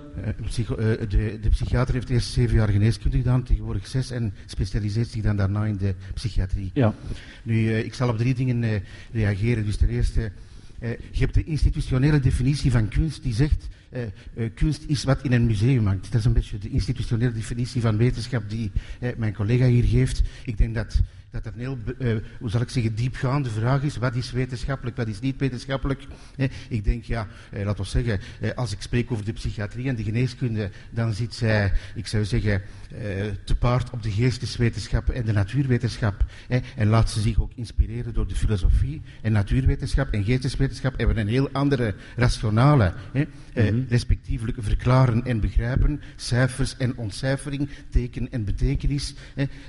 [0.46, 5.22] Psycho, de, de, psychiater heeft eerst zeven jaar geneeskunde gedaan, tegenwoordig zes, en specialiseert zich
[5.22, 6.72] dan daarna in de psychiatrie.
[6.74, 6.94] Ja.
[7.44, 9.66] Nu, ik zal op drie dingen reageren.
[9.66, 10.32] Dus ten eerste,
[11.12, 14.02] je hebt de institutionele definitie van kunst die zegt uh,
[14.36, 16.12] uh, kunst is wat in een museum hangt.
[16.12, 20.22] Dat is een beetje de institutionele definitie van wetenschap die uh, mijn collega hier geeft.
[20.46, 21.02] Ik denk dat
[21.34, 23.98] dat een heel, uh, hoe zal ik zeggen, diepgaande vraag is.
[23.98, 26.08] Wat is wetenschappelijk, wat is niet wetenschappelijk?
[26.36, 29.88] Eh, ik denk, ja, eh, laten we zeggen, eh, als ik spreek over de psychiatrie
[29.88, 32.62] en de geneeskunde, dan zit zij, ik zou zeggen,
[33.44, 36.26] te paard op de geesteswetenschap en de natuurwetenschap.
[36.76, 39.02] en laat ze zich ook inspireren door de filosofie.
[39.22, 43.82] En natuurwetenschap en geesteswetenschap hebben een heel andere rationale, mhm.
[43.90, 49.16] respectievelijk verklaren en begrijpen, cijfers en ontcijfering, teken en betekenis,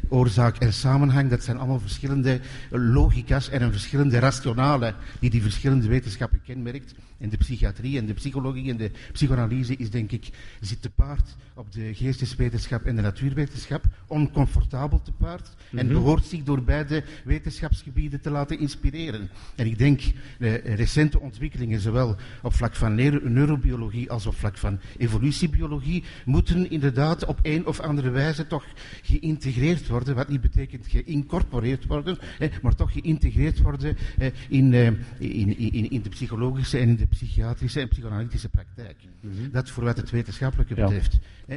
[0.08, 1.30] oorzaak en samenhang.
[1.30, 2.40] Dat zijn allemaal verschillende
[2.70, 6.94] logica's en een verschillende rationale die die verschillende wetenschappen kenmerkt.
[7.18, 11.36] En de psychiatrie en de psychologie en de psychoanalyse is denk ik, zit te paard
[11.54, 15.94] op de geesteswetenschap en de natuurwetenschap, oncomfortabel te paard en mhm.
[15.94, 19.30] behoort zich door beide wetenschapsgebieden te laten inspireren.
[19.54, 20.00] En ik denk,
[20.38, 27.24] de recente ontwikkelingen, zowel op vlak van neurobiologie als op vlak van evolutiebiologie, moeten inderdaad
[27.24, 28.64] op een of andere wijze toch
[29.02, 32.18] geïntegreerd worden, wat niet betekent geïncorporeerd worden,
[32.62, 34.74] maar toch geïntegreerd worden eh, in,
[35.18, 38.96] in, in, in de psychologische en in de psychiatrische en psychoanalytische praktijk.
[39.20, 39.50] Mhm.
[39.50, 41.18] Dat voor wat het wetenschappelijke betreft.
[41.46, 41.56] Ja.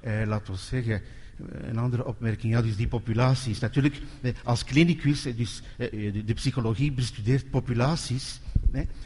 [0.00, 3.58] Eh, laten we zeggen, eh, een andere opmerking, ja, dus die populaties.
[3.58, 8.40] Natuurlijk, eh, als klinicus, dus de, de psychologie bestudeert populaties.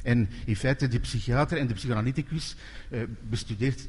[0.03, 2.57] En in feite, de psychiater en de psychoanalyticus
[3.29, 3.89] bestudeert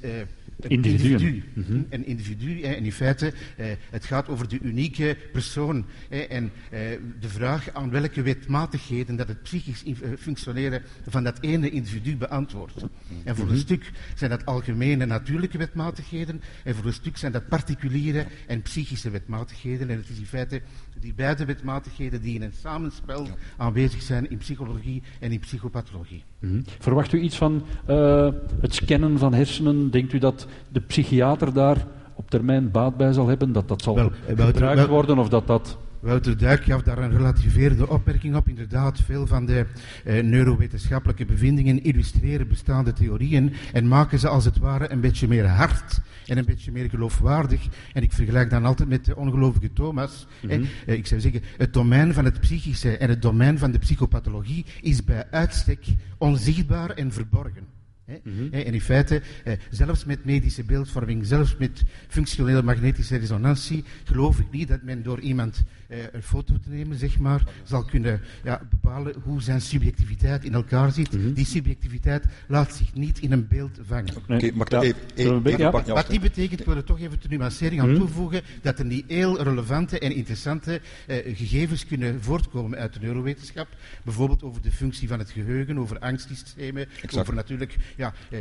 [0.60, 1.44] een individu.
[1.90, 2.62] Een individu.
[2.62, 5.86] En in feite, eh, het gaat over de unieke persoon.
[6.10, 6.80] En eh,
[7.20, 12.86] de vraag aan welke wetmatigheden dat het psychisch eh, functioneren van dat ene individu beantwoordt.
[13.24, 13.62] En voor een mhm.
[13.62, 16.42] stuk zijn dat algemene natuurlijke wetmatigheden.
[16.64, 19.90] En voor een stuk zijn dat particuliere en psychische wetmatigheden.
[19.90, 20.62] En het is in feite
[21.00, 26.24] die beide wetmatigheden die in een samenspel aanwezig zijn in psychologie en in psychopathologie.
[26.40, 26.62] Mhm.
[26.80, 28.30] Verwacht u iets van uh,
[28.62, 29.92] het scannen van hersenen?
[29.92, 33.52] Denkt u dat de psychiater daar op termijn baat bij zal hebben?
[33.52, 35.78] Dat dat zal wel, eh, gebruikt worden of dat dat...
[36.08, 38.48] Wouter Duik gaf daar een relativerende opmerking op.
[38.48, 39.66] Inderdaad, veel van de
[40.04, 45.48] eh, neurowetenschappelijke bevindingen illustreren bestaande theorieën en maken ze als het ware een beetje meer
[45.48, 47.68] hard en een beetje meer geloofwaardig.
[47.94, 50.28] En ik vergelijk dan altijd met de ongelovige Thomas.
[50.42, 54.66] Mm ik zou zeggen, het domein van het psychische en het domein van de psychopathologie
[54.82, 55.86] is bij uitstek
[56.18, 57.77] onzichtbaar en verborgen.
[58.24, 58.54] Mhm.
[58.54, 64.52] En in feite, eh, zelfs met medische beeldvorming, zelfs met functionele magnetische resonantie, geloof ik
[64.52, 68.62] niet dat men door iemand eh, een foto te nemen, zeg maar, zal kunnen ja,
[68.70, 71.12] bepalen hoe zijn subjectiviteit in elkaar zit.
[71.12, 71.34] Mhm.
[71.34, 74.16] Die subjectiviteit laat zich niet in een beeld vangen.
[74.16, 74.38] Oké, okay,
[74.82, 78.00] even, even, even Wat die betekent, ik wil er toch even de nuancering aan mhm.
[78.00, 83.68] toevoegen, dat er niet heel relevante en interessante eh, gegevens kunnen voortkomen uit de neurowetenschap.
[84.04, 88.40] Bijvoorbeeld over de functie van het geheugen, over angstsystemen, over natuurlijk ja, eh,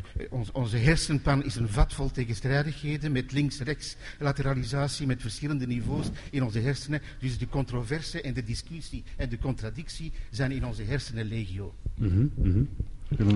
[0.53, 6.59] onze hersenpan is een vat vol tegenstrijdigheden met links-rechts lateralisatie, met verschillende niveaus in onze
[6.59, 7.03] hersenen.
[7.19, 11.75] Dus de controverse en de discussie en de contradictie zijn in onze hersenen legio.
[11.95, 12.69] Mm -hmm,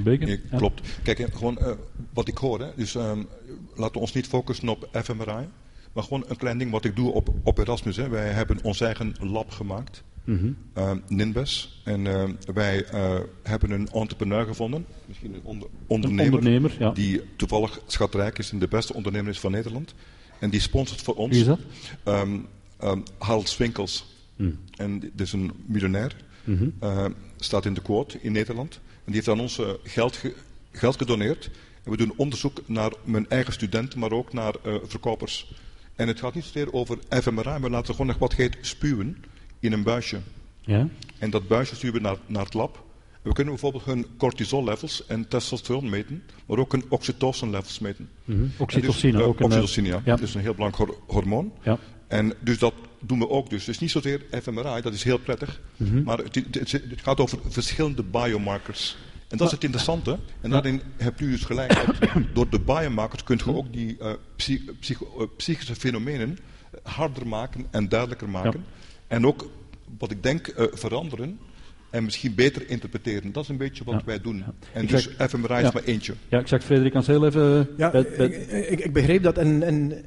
[0.02, 0.80] Nee, klopt.
[1.02, 1.70] Kijk, eh, gewoon uh,
[2.12, 3.26] wat ik hoor, hè, dus um,
[3.74, 5.48] laten we ons niet focussen op fMRI,
[5.92, 7.96] maar gewoon een klein ding wat ik doe op, op Erasmus.
[7.96, 8.08] Hè.
[8.08, 10.02] Wij hebben ons eigen lab gemaakt.
[10.30, 10.56] Mm
[11.08, 11.80] Ninbes.
[11.84, 16.90] En uh, wij uh, hebben een entrepreneur gevonden, misschien een onder, ondernemer, een ondernemer ja.
[16.90, 19.94] die toevallig schatrijk is en de beste ondernemer is van Nederland.
[20.38, 21.30] En die sponsort voor ons.
[21.30, 21.60] Wie is dat?
[22.04, 22.46] Um,
[22.84, 24.06] um, Harold Swinkels.
[24.36, 24.58] Mm.
[24.76, 26.16] En dit is een miljonair.
[26.44, 26.72] Mm -hmm.
[26.82, 28.74] uh, staat in de quote in Nederland.
[28.74, 30.34] En die heeft aan ons geld, ge
[30.72, 31.50] geld gedoneerd.
[31.84, 35.52] En we doen onderzoek naar mijn eigen studenten, maar ook naar verkopers
[35.94, 39.16] En het gaat niet zozeer over fMRI, maar laten we gewoon nog wat heet spuwen
[39.60, 40.18] in een buisje.
[40.60, 40.88] Ja?
[41.18, 42.84] En dat buisje sturen we naar, naar het lab.
[43.22, 48.08] We kunnen bijvoorbeeld hun cortisol levels en testosteron meten, maar ook hun oxytocin levels meten.
[48.24, 48.42] Mhm.
[48.42, 49.38] En Oxytocine dus, eh, ook.
[49.38, 49.94] een, oxytocine, ja.
[50.04, 50.16] ja.
[50.16, 51.52] Dat is een heel belangrijk hor- hormoon.
[51.62, 51.78] Ja.
[52.08, 53.50] En dus dat doen we ook.
[53.50, 55.60] Dus het is niet zozeer fMRI, dat is heel prettig.
[55.76, 56.02] Mhm.
[56.02, 58.96] Maar het, het- gaat over verschillende biomarkers.
[59.28, 60.18] En dat is het interessante.
[60.40, 61.74] En daarin hebt u dus gelijk.
[61.74, 66.38] dat door de biomarkers kunt je ook die eh, psy- psycho- eh, psychische fenomenen
[66.82, 68.64] harder maken en duidelijker maken.
[69.10, 69.50] En ook,
[69.98, 71.38] wat ik denk, eh, veranderen.
[71.90, 73.32] En misschien beter interpreteren.
[73.32, 74.02] Dat is een beetje wat Ja.
[74.04, 74.44] wij doen.
[74.72, 75.70] En Ik dus zeg- fMRI is ja.
[75.74, 76.14] maar eentje.
[76.28, 77.68] Ja, ik zeg Frederik Ans heel even...
[77.70, 79.38] eh, Ja, bij- bij- ik, ik, ik begreep dat.
[79.38, 80.04] En, en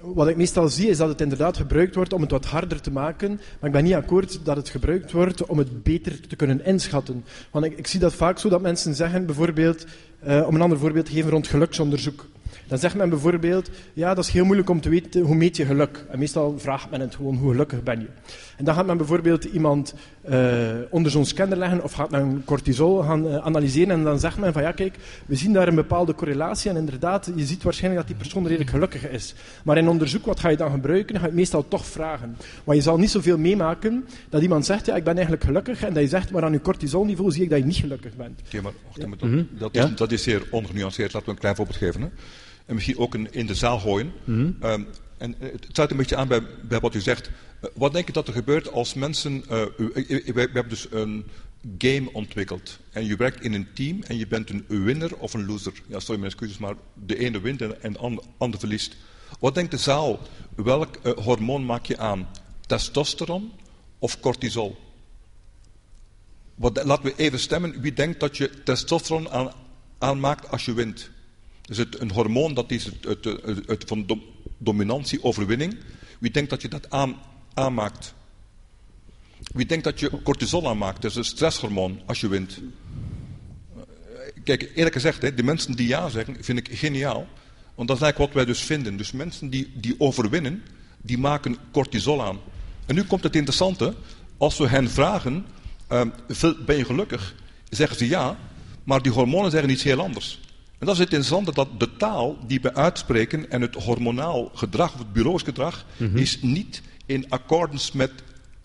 [0.00, 2.90] wat ik meestal zie is dat het inderdaad gebruikt wordt om het wat harder te
[2.90, 3.28] maken.
[3.60, 7.24] Maar ik ben niet akkoord dat het gebruikt wordt om het beter te kunnen inschatten.
[7.50, 9.84] Want ik, ik zie dat vaak zo dat mensen zeggen, bijvoorbeeld,
[10.20, 12.28] eh, om een ander voorbeeld te geven rond geluksonderzoek.
[12.66, 15.64] Dan zegt men bijvoorbeeld, ja, dat is heel moeilijk om te weten hoe meet je
[15.64, 16.04] geluk.
[16.10, 18.06] En meestal vraagt men het gewoon, hoe gelukkig ben je?
[18.56, 23.02] En dan gaat men bijvoorbeeld iemand eh, onder zo'n scanner leggen of gaat men cortisol
[23.02, 26.14] gaan eh, analyseren en dan zegt men van ja kijk, we zien daar een bepaalde
[26.14, 29.34] correlatie en inderdaad, je ziet waarschijnlijk dat die persoon redelijk gelukkig is.
[29.64, 31.06] Maar in onderzoek, wat ga je dan gebruiken?
[31.06, 32.36] Dan ga je het meestal toch vragen.
[32.64, 35.92] Want je zal niet zoveel meemaken dat iemand zegt ja, ik ben eigenlijk gelukkig en
[35.94, 38.40] dat je zegt, maar aan je cortisolniveau zie ik dat je niet gelukkig bent.
[38.46, 39.42] Oké, maar wacht even, dat, Mhm.
[39.58, 41.12] dat, is, dat is zeer ongenuanceerd.
[41.12, 42.00] Laten we een klein voorbeeld geven.
[42.00, 42.08] Hè.
[42.66, 44.12] En misschien ook een, in de zaal gooien.
[44.24, 44.50] Mhm.
[44.60, 44.82] Ehm,
[45.18, 47.30] en eh, het sluit een beetje aan bij, bij wat u zegt.
[47.60, 49.44] Eh, wat denk je dat er gebeurt als mensen...
[49.48, 51.26] eh, we, we hebben dus een
[51.78, 52.78] game ontwikkeld.
[52.90, 55.72] En je werkt in een team en je bent een winner of een loser.
[55.86, 58.96] Ja, sorry mijn excuses, maar de ene wint en en de ander, verliest.
[59.40, 60.20] Wat denkt de zaal?
[60.56, 62.28] Welk hormoon maak je aan?
[62.66, 63.52] Testosteron
[63.98, 64.76] of cortisol?
[66.54, 67.80] Wat, laten we even stemmen.
[67.80, 69.52] Wie denkt dat je testosteron aan,
[69.98, 71.10] aanmaakt als je wint?
[71.66, 73.24] Dus het, een hormoon dat is het, het,
[73.66, 74.22] het, van dom-
[74.58, 75.76] dominantie, overwinning.
[76.18, 77.16] Wie denkt dat je dat aan,
[77.54, 78.14] aanmaakt?
[79.52, 81.02] Wie denkt dat je cortisol aanmaakt?
[81.02, 82.60] Dat is een stresshormoon als je wint.
[84.44, 87.26] Kijk, eerlijk gezegd, hè, de mensen die ja zeggen, vind ik geniaal.
[87.74, 88.96] Want dat is eigenlijk wat wij dus vinden.
[88.96, 90.62] Dus mensen die, die overwinnen,
[91.02, 92.38] die maken cortisol aan.
[92.86, 93.94] En nu komt het interessante.
[94.36, 95.46] Als we hen vragen,
[95.86, 96.08] ehm,
[96.66, 97.34] ben je gelukkig?
[97.70, 98.38] Zeggen ze ja,
[98.84, 100.40] maar die hormonen zeggen iets heel anders.
[100.84, 104.92] En dat is het interessante, dat de taal die we uitspreken en het hormonaal gedrag,
[104.92, 108.12] of het bureaus gedrag, is niet in accordance met,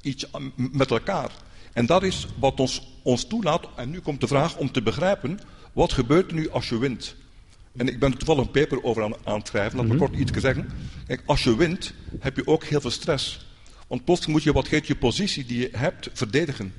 [0.01, 1.31] iets, met elkaar.
[1.73, 5.39] En dat is wat ons, ons toelaat, en nu komt de vraag om te begrijpen,
[5.73, 7.15] wat gebeurt er nu als je wint?
[7.77, 10.15] En ik ben er toevallig een paper over aan, aan het schrijven, laat me kort
[10.15, 10.69] iets zeggen.
[11.07, 13.47] Kijk, als je wint, heb je ook heel veel stress.
[13.87, 16.73] Want plotseling moet je wat heet je positie die je hebt verdedigen.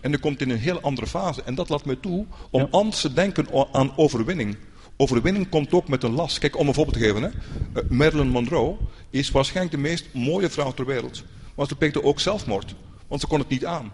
[0.00, 1.42] En je komt in een heel andere fase.
[1.42, 2.68] En dat laat mij toe om Ja.
[2.70, 4.56] anders te denken aan overwinning.
[5.00, 6.38] Overwinning komt ook met een last.
[6.38, 7.22] Kijk, om een voorbeeld te geven.
[7.22, 7.28] Hè.
[7.28, 8.76] Eh, Marilyn Monroe
[9.10, 11.24] is waarschijnlijk de meest mooie vrouw ter wereld.
[11.56, 12.74] Maar ze pleegde ook zelfmoord.
[13.08, 13.92] Want ze kon het niet aan.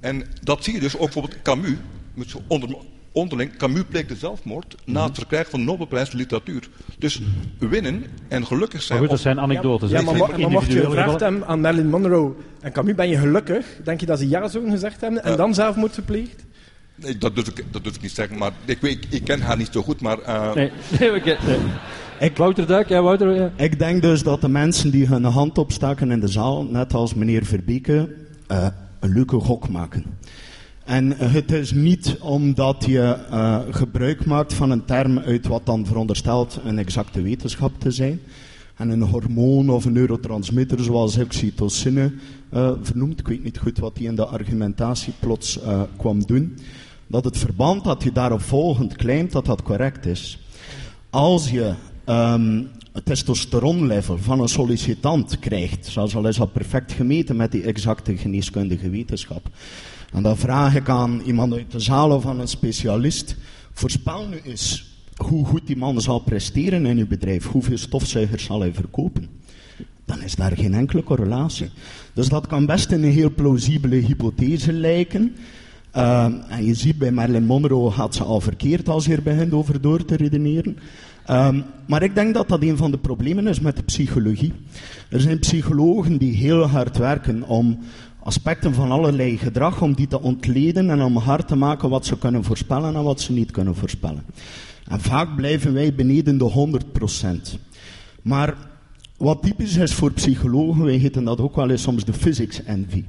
[0.00, 1.72] En dat zie je dus ook bijvoorbeeld Camus.
[2.14, 2.76] Met zo onder,
[3.12, 6.68] onderling, Camus pleegde zelfmoord na het verkrijgen van de Nobelprijs voor literatuur.
[6.98, 7.20] Dus
[7.58, 8.98] winnen en gelukkig Maar zijn...
[8.98, 9.90] goed, dat zijn anekdotes.
[9.90, 13.18] Ja, maar, zijn maar mocht je gevraagd hebben aan Marilyn Monroe en Camus, ben je
[13.18, 13.66] gelukkig?
[13.84, 15.36] Denk je dat ze ja zouden gezegd hebben en Eh.
[15.36, 16.44] dan zelfmoord gepleegd?
[16.96, 18.38] Nee, dat, durf ik, dat durf ik niet zeggen.
[18.38, 20.00] Maar ik, ik, ik ken haar niet zo goed.
[20.00, 21.10] Maar eh, Nee, nee,
[21.46, 21.58] nee.
[22.20, 23.34] Ik- Wouter Duik, ja, Wouter.
[23.34, 23.50] Ja.
[23.56, 27.14] Ik denk dus dat de mensen die hun hand opstaken in de zaal, net als
[27.14, 28.14] meneer Verbeke,
[28.46, 28.66] eh,
[29.00, 30.04] een leuke gok maken.
[30.84, 35.66] En eh, het is niet omdat je eh, gebruik maakt van een term uit wat
[35.66, 38.20] dan veronderstelt een exacte wetenschap te zijn.
[38.76, 42.12] En een hormoon of een neurotransmitter zoals oxytocine
[42.50, 43.20] eh vernoemd.
[43.20, 46.58] Ik weet niet goed wat hij in de argumentatie plots eh, kwam doen.
[47.06, 50.38] Dat het verband dat je daarop volgend claimt, dat dat correct is.
[51.10, 57.36] Als je ehm, het testosteronlevel van een sollicitant krijgt, zoals al is dat perfect gemeten
[57.36, 59.48] met die exacte geneeskundige wetenschap.
[60.12, 63.36] En dan vraag ik aan iemand uit de zaal of aan een specialist,
[63.72, 68.60] voorspel nu eens hoe goed die man zal presteren in uw bedrijf, hoeveel stofzuigers zal
[68.60, 69.28] hij verkopen.
[70.04, 71.70] Dan is daar geen enkele correlatie.
[72.14, 75.36] Dus dat kan best een heel plausibele hypothese lijken.
[75.96, 79.52] Ehm, en je ziet bij Marilyn Monroe gaat ze al verkeerd als je er begint
[79.52, 80.78] over door te redeneren.
[81.26, 84.52] Ehm, maar ik denk dat dat een van de problemen is met de psychologie.
[85.08, 87.78] Er zijn psychologen die heel hard werken om
[88.22, 92.18] aspecten van allerlei gedrag, om die te ontleden en om hard te maken wat ze
[92.18, 94.22] kunnen voorspellen en wat ze niet kunnen voorspellen.
[94.88, 97.58] En vaak blijven wij beneden de 100%.
[98.22, 98.54] Maar
[99.16, 103.04] wat typisch is voor psychologen, wij heten dat ook wel eens soms de physics envy.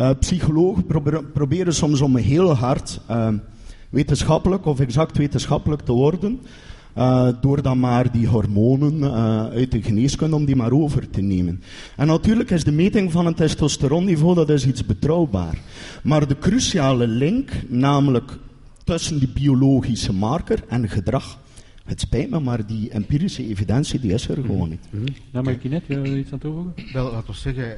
[0.00, 3.28] Eh, psychologen probe- proberen soms om heel hard eh,
[3.90, 6.40] wetenschappelijk of exact wetenschappelijk te worden.
[6.98, 11.20] Uh, door dan maar die hormonen uh, uit de geneeskunde om die maar over te
[11.20, 11.62] nemen.
[11.96, 15.58] En natuurlijk is de meting van een testosteronniveau dat is iets betrouwbaar.
[16.02, 18.38] Maar de cruciale link, namelijk
[18.84, 21.38] tussen die biologische marker en gedrag,
[21.90, 24.86] het spijt me, maar die empirische evidentie die is er gewoon niet.
[24.90, 25.14] Mm -hmm.
[25.32, 26.74] Nou, maar ik net uh, iets aan toevoegen?
[26.92, 27.76] Wel, laten we zeggen,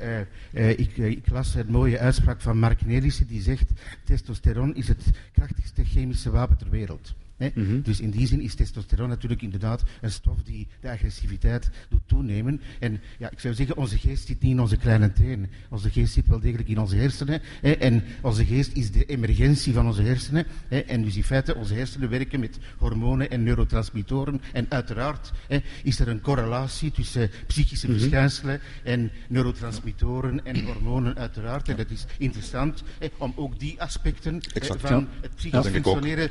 [0.54, 3.70] uh, uh, ik, ik, las een mooie uitspraak van Mark Nelissen die zegt
[4.04, 7.14] testosteron is het krachtigste chemische wapen ter wereld.
[7.36, 7.82] Mm -hmm.
[7.82, 12.60] Dus in die zin is testosteron natuurlijk inderdaad een stof die de agressiviteit doet toenemen.
[12.78, 15.48] En ja, ik zou zeggen, onze geest zit niet in onze kleine teen.
[15.68, 17.40] Onze geest zit wel degelijk in onze hersenen.
[17.60, 20.46] Hè, en onze geest is de emergentie van onze hersenen.
[20.68, 24.40] Hè, en dus in feite, onze hersenen werken met hormonen en neurotransmittoren.
[24.52, 28.00] En uiteraard hè, is er een correlatie tussen psychische mm -hmm.
[28.00, 31.68] verschijnselen en neurotransmittoren en hormonen uiteraard.
[31.68, 32.82] En dat is interessant
[33.16, 34.40] om ook die aspecten
[34.78, 35.06] van ja.
[35.20, 36.30] het psychisch functioneren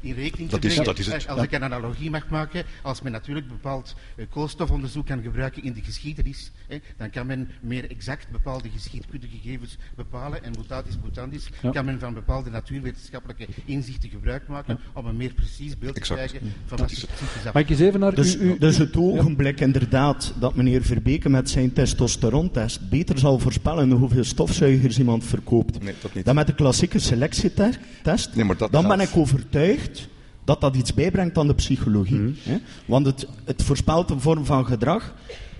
[0.00, 1.28] in rekening dat is, dat is het.
[1.28, 5.72] Als ik een analogie mag maken, als men natuurlijk bepaald uh, koolstofonderzoek kan gebruiken in
[5.72, 10.44] de geschiedenis, hè, dan kan men meer exact bepaalde geschiedkundige gegevens bepalen.
[10.44, 11.70] En mutatis mutandis ja.
[11.70, 15.00] kan men van bepaalde natuurwetenschappelijke inzichten gebruik maken ja.
[15.00, 17.06] om een meer precies beeld te krijgen van wat is
[17.44, 21.28] Mag ik eens even naar dus, u, u, dus het ogenblik inderdaad dat meneer Verbeke
[21.28, 26.24] met zijn testosterontest beter zal voorspellen hoeveel stofzuigers iemand verkoopt nee, dat niet.
[26.24, 30.08] dan met de klassieke selectietest, nee, maar dat dan ben ik overtuigd
[30.50, 32.18] dat dat iets bijbrengt aan de psychologie.
[32.18, 32.32] Mhm.
[32.42, 32.58] Hè?
[32.84, 35.14] Want het, het voorspelt een vorm van gedrag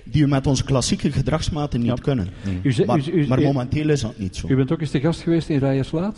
[0.04, 1.94] die we met onze klassieke gedragsmaten niet Ja.
[2.02, 2.28] kunnen.
[2.62, 4.48] U ze- Maar, u- u- maar momenteel is dat niet zo.
[4.48, 6.16] U bent ook eens te gast geweest in Rijerslaat?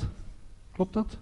[0.75, 1.17] Klopt dat?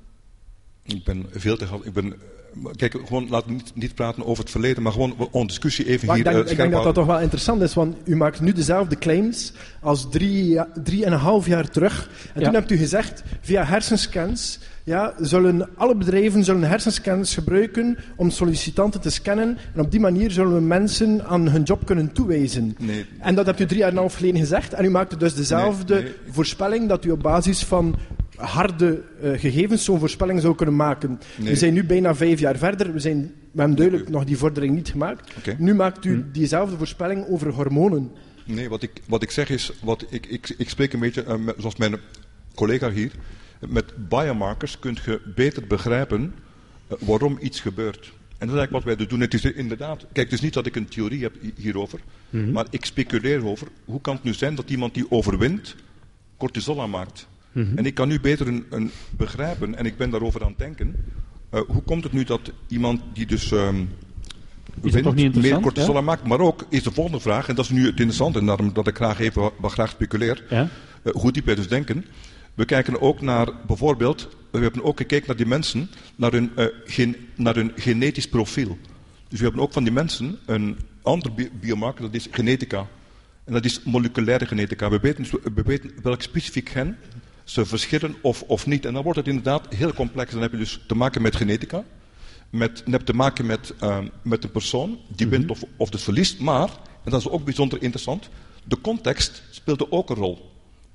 [0.82, 1.84] Ik ben veel te gast.
[1.84, 5.14] Ik ben, eh, kijk, gewoon laten we niet, niet praten over het verleden, maar gewoon
[5.32, 7.62] een discussie even Maar hier ik denk, eh, ik denk dat dat toch wel interessant
[7.62, 12.10] is, want u maakt nu dezelfde claims als drie, drie en een half jaar terug.
[12.34, 12.46] En Ja.
[12.46, 19.00] toen hebt u gezegd, via hersenscans ja, zullen alle bedrijven zullen hersenscans gebruiken om sollicitanten
[19.00, 19.58] te scannen.
[19.74, 22.76] En op die manier zullen we mensen aan hun job kunnen toewijzen.
[22.78, 23.06] Nee.
[23.18, 24.72] En dat hebt u drie jaar en een half geleden gezegd.
[24.72, 26.12] En u maakte dus dezelfde Nee, nee.
[26.30, 27.96] voorspelling dat u op basis van
[28.36, 31.20] harde eh, gegevens zo'n voorspelling zou kunnen maken.
[31.36, 31.48] Nee.
[31.48, 32.92] We zijn nu bijna vijf jaar verder.
[32.92, 35.30] We, zijn, we hebben duidelijk nog die vordering niet gemaakt.
[35.38, 35.56] Oké.
[35.58, 38.10] Nu maakt u diezelfde voorspelling over hormonen.
[38.44, 41.34] Nee, wat ik, wat ik zeg is, wat ik, ik, ik spreek een beetje, eh,
[41.58, 41.96] zoals mijn
[42.54, 43.12] collega hier,
[43.68, 46.34] met biomarkers kun je beter begrijpen
[46.88, 48.12] eh, waarom iets gebeurt.
[48.38, 49.20] En dat is eigenlijk wat wij dus doen.
[49.20, 52.00] Het is inderdaad, kijk, het is niet dat ik een theorie heb hi- hierover,
[52.52, 55.76] maar ik speculeer over hoe kan het nu zijn dat iemand die overwint
[56.36, 57.28] cortisol aanmaakt.
[57.76, 60.94] En ik kan nu beter een, een begrijpen, en ik ben daarover aan het denken,
[61.50, 63.52] eh, hoe komt het nu dat iemand die dus
[65.14, 65.98] niet meer cortisol ja?
[65.98, 68.72] aanmaakt, maar ook is de volgende vraag, en dat is nu het interessante, en daarom
[68.72, 70.68] dat ik graag even wat, wat graag speculeer, Ja?
[71.02, 72.04] eh, hoe diep wij dus denken.
[72.54, 76.66] We kijken ook naar, bijvoorbeeld, we hebben ook gekeken naar die mensen, naar hun, eh,
[76.84, 78.78] gen- naar hun genetisch profiel.
[79.28, 82.86] Dus we hebben ook van die mensen een ander bi- biomarker, dat is genetica.
[83.44, 84.90] En dat is moleculaire genetica.
[84.90, 86.96] We weten, dus- we weten welk specifiek gen
[87.44, 88.84] ze verschillen of, of niet.
[88.84, 90.32] En dan wordt het inderdaad heel complex.
[90.32, 91.84] Dan heb je dus te maken met genetica.
[92.50, 95.90] Met, dan heb je te maken met, ehm, met een persoon die wint of, of
[95.90, 96.40] dus verliest.
[96.40, 96.68] Maar,
[97.04, 98.28] en dat is ook bijzonder interessant,
[98.64, 100.49] de context speelde ook een rol.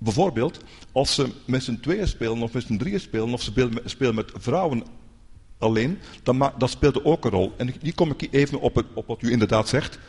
[0.06, 0.60] Bijvoorbeeld,
[0.92, 3.52] als ze met z'n tweeën spelen of met z'n drieën spelen, of ze
[3.86, 4.84] spelen met, vrouwen
[5.58, 7.54] alleen, dan dat speelde ook een rol.
[7.58, 10.00] En die kom ik even op, het, op wat u inderdaad zegt.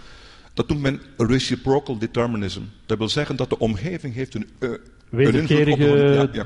[0.55, 2.61] Dat noemt men reciprocal determinism.
[2.87, 4.79] Dat wil zeggen dat de omgeving heeft een, een
[5.11, 6.45] Wederkerige- ja,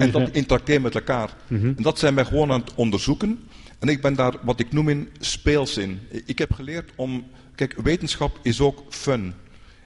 [0.00, 1.36] En dat interacteert met elkaar.
[1.76, 3.38] En dat zijn wij gewoon aan het onderzoeken.
[3.78, 6.00] En ik ben daar wat ik noem in speels in.
[6.26, 7.24] Ik heb geleerd om...
[7.54, 9.34] Kijk, wetenschap is ook fun.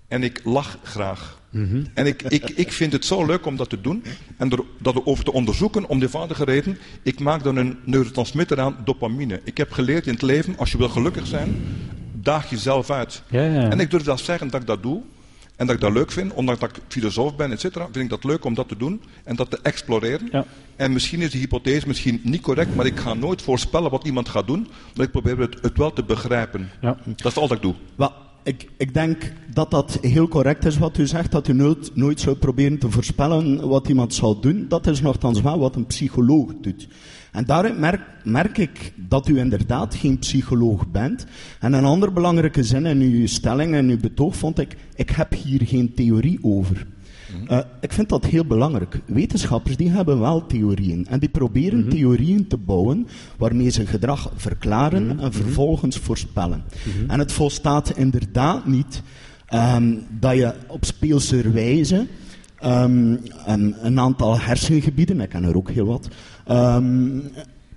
[0.09, 1.39] En ik lach graag.
[1.95, 4.05] En ik, ik, ik vind het zo leuk om dat te doen.
[4.37, 6.79] En er, dat over te onderzoeken om de eenvoudige reden.
[7.03, 9.41] Ik maak dan een neurotransmitter aan, dopamine.
[9.45, 11.57] Ik heb geleerd in het leven, als je wil gelukkig zijn,
[12.13, 13.23] daag jezelf uit.
[13.29, 13.71] Ja, ja.
[13.71, 15.03] En ik durf zelfs zeggen dat ik dat doe.
[15.57, 18.11] En dat ik dat leuk vind, ondanks dat ik filosoof ben, et cetera, vind ik
[18.11, 20.29] dat leuk om dat te doen en dat te exploreren.
[20.33, 20.45] Ja.
[20.77, 24.29] En misschien is de hypothese misschien niet correct, maar ik ga nooit voorspellen wat iemand
[24.29, 26.71] gaat doen, maar ik probeer het, het wel te begrijpen.
[26.81, 26.97] Ja.
[27.17, 27.75] Dat is al dat ik doe.
[28.43, 31.53] Ik, ik denk dat dat heel correct is wat u zegt, dat u
[31.95, 34.67] nooit, zou proberen te voorspellen wat iemand zal doen.
[34.69, 36.89] Dat is nogthans wel wat een psycholoog doet.
[37.33, 41.27] En daaruit merk, merk ik dat u inderdaad geen psycholoog bent.
[41.61, 45.33] En een andere belangrijke zin in uw stelling en uw betoog vond ik, ik heb
[45.33, 46.87] hier geen theorie over.
[47.49, 49.01] Eh, ik vind dat heel belangrijk.
[49.07, 51.07] Wetenschappers die hebben wel theorieën.
[51.07, 56.63] En die proberen theorieën te bouwen waarmee ze gedrag verklaren en vervolgens voorspellen.
[57.07, 59.03] En het volstaat inderdaad niet
[59.47, 62.07] ehm, dat je op speelser wijze
[62.59, 66.09] ehm, een, een aantal hersengebieden, ik ken er ook heel wat,
[66.47, 67.19] ehm,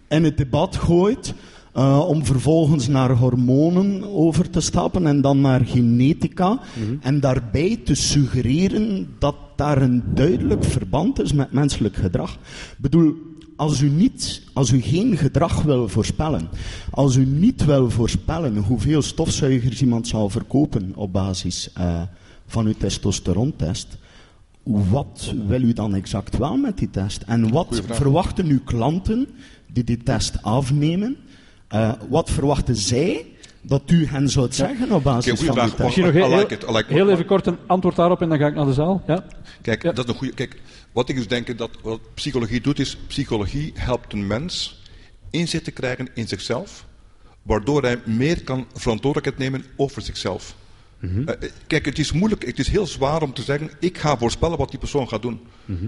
[0.07, 1.33] in het debat gooit
[1.77, 6.49] Uh, om vervolgens naar hormonen over te stappen en dan naar genetica.
[6.49, 6.95] Mhm.
[7.01, 12.33] En daarbij te suggereren dat daar een duidelijk verband is met menselijk gedrag.
[12.33, 13.15] Ik bedoel,
[13.55, 16.49] als u, niet, als u geen gedrag wil voorspellen,
[16.91, 22.01] als u niet wil voorspellen hoeveel stofzuigers iemand zal verkopen op basis uh,
[22.45, 23.97] van uw testosterontest,
[24.63, 27.21] wat wil u dan exact wel met die test?
[27.21, 29.27] En wat verwachten uw klanten
[29.73, 31.17] die die test afnemen?
[31.73, 33.25] Uh, wat verwachten zij
[33.61, 35.65] dat u hen zou zeggen op basis okay, van vraag.
[35.65, 35.83] die test?
[35.83, 38.47] Misschien nog heel, like it, like heel even kort een antwoord daarop en dan ga
[38.47, 39.03] ik naar de zaal.
[39.07, 39.25] Ja?
[39.61, 39.91] Kijk, Ja.
[39.91, 40.33] dat is een goede.
[40.33, 44.81] Kijk, wat ik dus denk dat wat psychologie doet, is psychologie helpt een mens
[45.29, 46.85] inzicht te krijgen in zichzelf,
[47.41, 50.55] waardoor hij meer kan verantwoordelijkheid nemen over zichzelf.
[51.01, 54.17] Eh, eh, kijk, het is moeilijk, het is heel zwaar om te zeggen, ik ga
[54.17, 55.39] voorspellen wat die persoon gaat doen.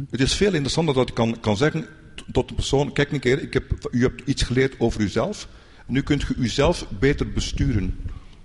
[0.09, 1.85] Het is veel interessanter dat ik kan, kan zeggen
[2.31, 5.47] tot een persoon, kijk een keer, ik heb, u hebt iets geleerd over uzelf,
[5.87, 7.99] nu kunt u uzelf beter besturen.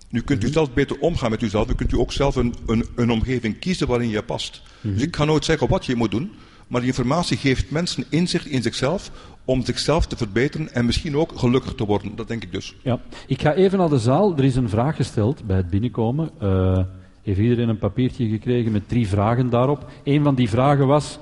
[0.08, 1.66] Nu kunt u zelf beter omgaan met uzelf.
[1.66, 4.62] Nu kunt u ook zelf een, een, een omgeving kiezen waarin je past.
[4.80, 6.30] Dus ik ga nooit zeggen wat je moet doen.
[6.66, 9.10] Maar die informatie geeft mensen inzicht in zichzelf
[9.44, 12.16] om zichzelf te verbeteren en misschien ook gelukkig te worden.
[12.16, 12.74] Dat denk ik dus.
[12.82, 13.00] Ja.
[13.26, 14.36] Ik ga even naar de zaal.
[14.36, 16.30] Er is een vraag gesteld bij het binnenkomen.
[16.38, 16.78] Eh,
[17.22, 19.90] heeft iedereen een papiertje gekregen met drie vragen daarop?
[20.04, 21.18] Een van die vragen was...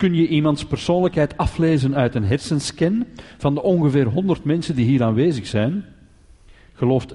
[0.00, 3.04] Kun je iemands persoonlijkheid aflezen uit een hersenscan?
[3.38, 5.84] Van de ongeveer 100 mensen die hier aanwezig zijn,
[6.72, 7.14] gelooft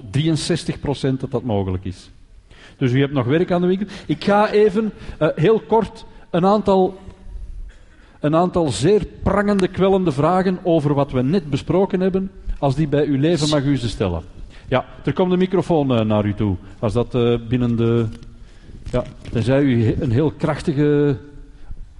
[1.18, 2.10] dat dat mogelijk is.
[2.76, 3.86] Dus u hebt nog werk aan de winkel.
[4.06, 6.98] Ik ga even eh, heel kort een aantal,
[8.20, 13.06] een aantal zeer prangende, kwellende vragen over wat we net besproken hebben, als die bij
[13.06, 14.22] uw leven mag u ze stellen.
[14.68, 16.56] Ja, er komt een microfoon eh, naar u toe.
[16.78, 18.06] Als dat eh, binnen de...
[18.90, 21.18] Ja, tenzij u een heel krachtige,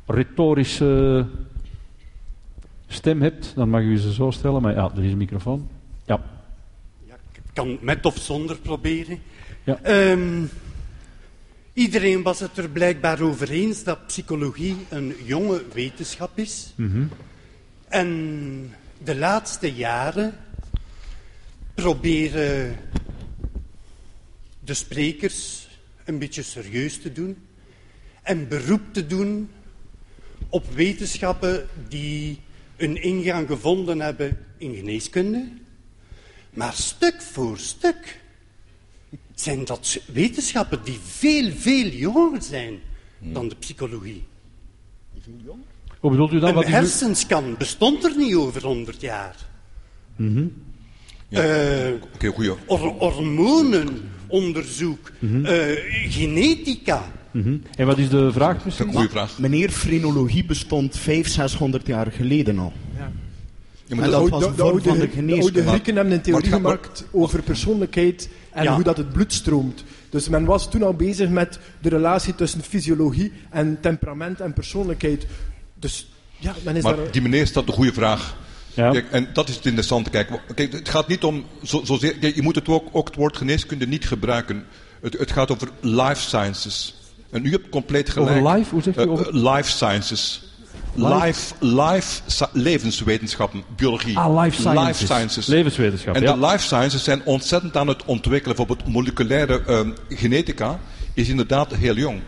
[0.06, 1.26] retorische
[2.86, 4.62] stem hebt, dan mag u ze zo stellen.
[4.62, 5.68] Maar ja, er is een microfoon.
[6.04, 6.22] Ja.
[7.06, 9.18] Ja, ik kan met of zonder proberen.
[9.64, 9.78] Ja.
[9.82, 10.44] Ehm,
[11.72, 16.74] iedereen was het er blijkbaar over eens dat psychologie een jonge wetenschap is.
[17.88, 20.34] En de laatste jaren
[21.74, 22.76] proberen
[24.60, 25.68] de sprekers
[26.04, 27.36] een beetje serieus te doen
[28.22, 29.50] en beroep te doen
[30.56, 32.38] op wetenschappen die
[32.76, 35.48] een ingang gevonden hebben in geneeskunde.
[36.50, 38.20] Maar stuk voor stuk
[39.34, 42.78] zijn dat wetenschappen die veel, veel jonger zijn
[43.20, 44.24] dan de psychologie.
[46.00, 46.56] Hoe bedoelt u dat?
[46.56, 49.36] Een hersenscan bestond er niet over 100 jaar.
[51.28, 52.52] Eh, Oké, goeie.
[52.66, 55.10] hor- hormonenonderzoek,
[55.44, 55.66] eh,
[56.10, 57.12] genetica.
[57.36, 57.56] Mhm.
[57.76, 58.78] En wat is de vraag precies?
[58.80, 59.38] een goede vraag.
[59.38, 62.72] Meneer, frenologie bestond 500, 600 jaar geleden al.
[62.96, 65.06] Ja, maar En dat- dat De, was de, een de vorm oude, van de de
[65.10, 65.68] oude geneeskunde.
[65.68, 68.74] Grieken hebben een theorie Maar gemaakt over persoonlijkheid en Ja.
[68.74, 69.84] hoe dat het bloed stroomt.
[70.10, 75.26] Dus men was toen al bezig met de relatie tussen fysiologie en temperament en persoonlijkheid.
[75.74, 77.10] Dus ja, men is maar daar...
[77.10, 78.36] die meneer stelt een goede vraag.
[78.74, 78.90] Ja.
[78.90, 80.10] Kijk, en dat is het interessante.
[80.10, 80.28] Kijk,
[80.72, 81.44] het gaat niet om.
[81.62, 84.64] Zo, zozeer, kijk, je moet het ook, ook het woord geneeskunde niet gebruiken.
[85.00, 86.94] Het, het gaat over life sciences.
[87.36, 88.36] En u hebt compleet gelijk.
[88.36, 88.70] Over life?
[88.70, 90.40] Hoe zegt u Eh, over- eh, life sciences.
[90.94, 92.20] Life, life,
[92.52, 94.18] levenswetenschappen, biologie.
[94.18, 95.06] Ah, life sciences.
[95.08, 95.46] sciences.
[95.46, 96.32] Levenswetenschap, En ja.
[96.32, 98.56] de life sciences zijn ontzettend aan het ontwikkelen.
[98.56, 100.78] Bijvoorbeeld moleculaire ehm, genetica
[101.14, 102.20] is inderdaad heel jong.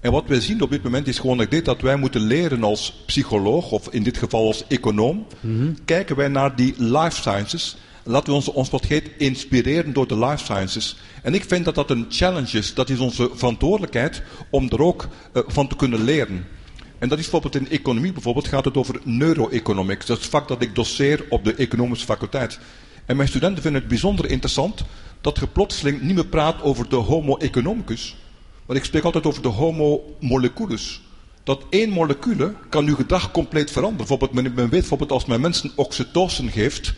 [0.00, 3.02] En wat wij zien op dit moment is gewoon dit, dat wij moeten leren als
[3.06, 5.26] psycholoog, of in dit geval als econoom,
[5.84, 7.76] kijken wij naar die life sciences.
[8.06, 10.96] Laten we ons, ons heet inspireren door de life sciences.
[11.22, 12.74] En ik vind dat dat een challenge is.
[12.74, 16.46] Dat is onze verantwoordelijkheid om er ook eh, van te kunnen leren.
[16.98, 20.06] En dat is bijvoorbeeld in economie bijvoorbeeld gaat het over neuroeconomics.
[20.06, 22.58] Dat is het vak dat ik doseer op de economische faculteit.
[23.06, 24.84] En mijn studenten vinden het bijzonder interessant
[25.20, 28.16] dat je plotseling niet meer praat over de homo economicus.
[28.66, 31.00] Maar ik spreek altijd over de homo moleculus.
[31.42, 34.06] Dat één molecule kan uw gedrag compleet veranderen.
[34.06, 36.94] Bijvoorbeeld, men weet bijvoorbeeld als men mensen oxytocin geeft,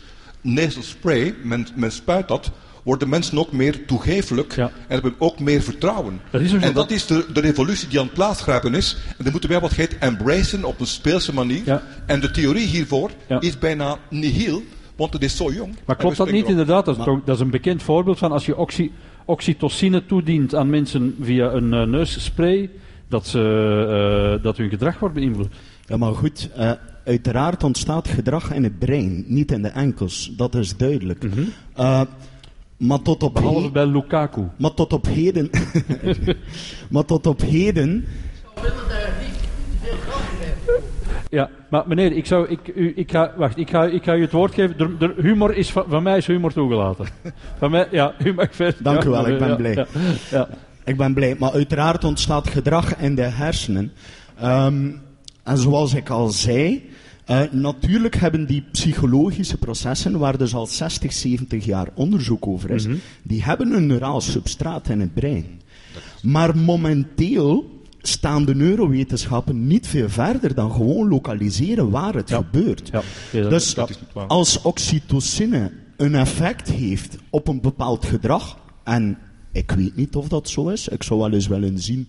[0.47, 2.51] nasal spray, men, men spuit dat,
[2.83, 4.65] worden mensen ook meer toegefelijk Ja.
[4.65, 6.21] en hebben ook meer vertrouwen.
[6.31, 6.67] Dat is ook zo.
[6.67, 8.97] en dat is de, de revolutie die aan het plaatsgrijpen is.
[9.17, 11.61] En dat moeten wij wat heet embracen op een speelse manier.
[11.65, 11.81] Ja.
[12.05, 13.39] En de theorie hiervoor Ja.
[13.41, 14.63] is bijna nihil,
[14.95, 15.75] want het is zo jong.
[15.85, 16.85] Maar klopt dat niet inderdaad?
[16.85, 18.91] Dat is, toch- dat is een bekend voorbeeld van als je oxy,
[19.25, 22.69] oxytocine toedient aan mensen via een eh, neusspray,
[23.09, 23.39] dat, ze,
[24.37, 25.47] eh, dat hun gedrag wordt beïnvloed.
[25.85, 26.71] Ja, maar goed, eh,
[27.07, 30.31] uiteraard ontstaat gedrag in het brein, niet in de enkels.
[30.37, 31.23] Dat is duidelijk.
[31.75, 32.01] Eh,
[32.77, 34.41] maar tot op Behalve he- bij Lukaku.
[34.57, 35.49] Maar tot op heden.
[36.91, 38.05] maar tot op heden.
[38.55, 38.67] Ja,
[41.29, 44.21] Ja, maar meneer, ik, zou, ik, u, ik, ga, wacht, ik, ga, ik ga u
[44.21, 44.77] het woord geven.
[44.77, 47.05] De, de humor is van, van mij is humor toegelaten.
[47.59, 48.83] van mij, ja, u mag verder.
[48.83, 49.73] Dank ja, u wel, ik ben ja, blij.
[49.73, 49.85] Ja,
[50.31, 50.49] ja.
[50.83, 53.91] Ik ben blij, maar uiteraard ontstaat gedrag in de hersenen.
[54.39, 54.89] Ehm,
[55.43, 56.89] en zoals ik al zei,
[57.27, 62.85] eh, natuurlijk hebben die psychologische processen, waar dus al 60, 70 jaar onderzoek over is,
[63.23, 65.45] die hebben een neuraal substraat in het brein.
[66.21, 72.89] Maar momenteel staan de neurowetenschappen niet veel verder dan gewoon lokaliseren waar het gebeurt.
[72.91, 73.01] Ja,
[73.31, 73.77] ja, Dus
[74.27, 79.17] als oxytocine een effect heeft op een bepaald gedrag, en
[79.51, 82.07] ik weet niet of dat zo is, ik zou wel eens willen zien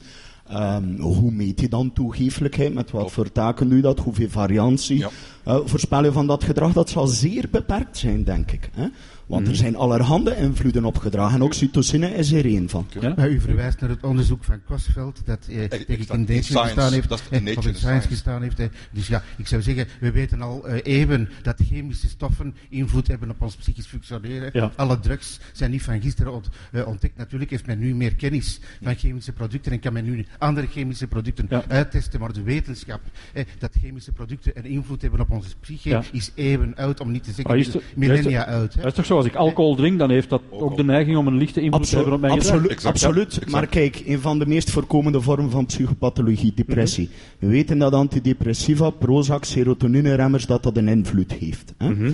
[0.49, 4.99] ehm, hoe meet je dan toegeeflijkheid, met wat voor taken doe je dat, hoeveel variantie
[4.99, 5.61] Ja.
[5.65, 8.71] voorspellen van dat gedrag, dat zal zeer beperkt zijn, denk ik.
[8.75, 8.87] Hè?
[9.29, 9.51] Want Mhm.
[9.51, 12.87] er zijn allerhande invloeden op gedrag en oxytocine is er één van.
[13.01, 13.13] Ja?
[13.17, 16.93] Maar u verwijst naar het onderzoek van Kosveld, dat eh, ik in in Nature gestaan
[16.93, 17.09] heeft.
[17.09, 18.59] dat is in eh, Nature Science gestaan heeft.
[18.59, 18.67] eh.
[18.93, 23.31] Dus ja, ik zou zeggen, we weten al eh, eeuwen dat chemische stoffen invloed hebben
[23.31, 24.51] op ons psychisch functioneren.
[24.53, 24.73] Ja.
[24.77, 27.17] Alle drugs zijn niet van gisteren ont- eh, ontdekt.
[27.17, 31.07] Natuurlijk heeft men nu meer kennis van chemische producten en kan men nu andere chemische
[31.07, 31.63] producten Ja.
[31.69, 32.21] uittesten.
[32.21, 33.01] Maar de wetenschap
[33.33, 36.03] eh, dat chemische producten een invloed hebben op onze psyche Ja.
[36.13, 38.75] is eeuwen oud, om niet te zeggen millennia oud.
[38.75, 38.81] hè.
[38.81, 41.27] Dat is toch zo, als ik alcohol drink, dan heeft dat ook de neiging om
[41.27, 42.53] een lichte invloed te hebben op mijn gedrag.
[42.53, 42.95] absoluut, Exact.
[42.95, 43.31] absoluut.
[43.33, 43.51] Ja, exact.
[43.51, 47.09] Maar kijk, een van de meest voorkomende vormen van psychopathologie, depressie.
[47.09, 47.47] Mhm.
[47.47, 51.75] We weten dat antidepressiva, Prozac, serotonineremmers, dat dat een invloed heeft.
[51.79, 51.91] Hè?
[51.91, 52.13] Mhm.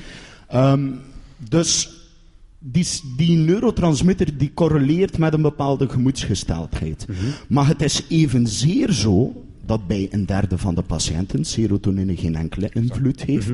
[0.49, 0.89] Ehm,
[1.49, 1.91] dus
[3.17, 7.07] die, neurotransmitter die correleert met een bepaalde gemoedsgesteldheid.
[7.09, 7.19] Mhm.
[7.49, 9.33] Maar het is evenzeer zo
[9.67, 13.51] dat bij een derde van de patiënten serotonine geen enkele invloed heeft.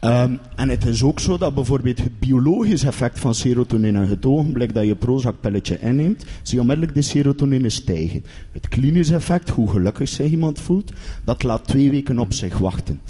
[0.00, 4.74] Ehm, en het is ook zo dat bijvoorbeeld het biologisch effect van serotonine, het ogenblik
[4.74, 8.24] dat je Prozac-pilletje inneemt, zie je onmiddellijk de serotonine stijgen.
[8.52, 10.92] Het klinisch effect, hoe gelukkig zich iemand voelt,
[11.24, 13.00] dat laat twee weken op zich wachten.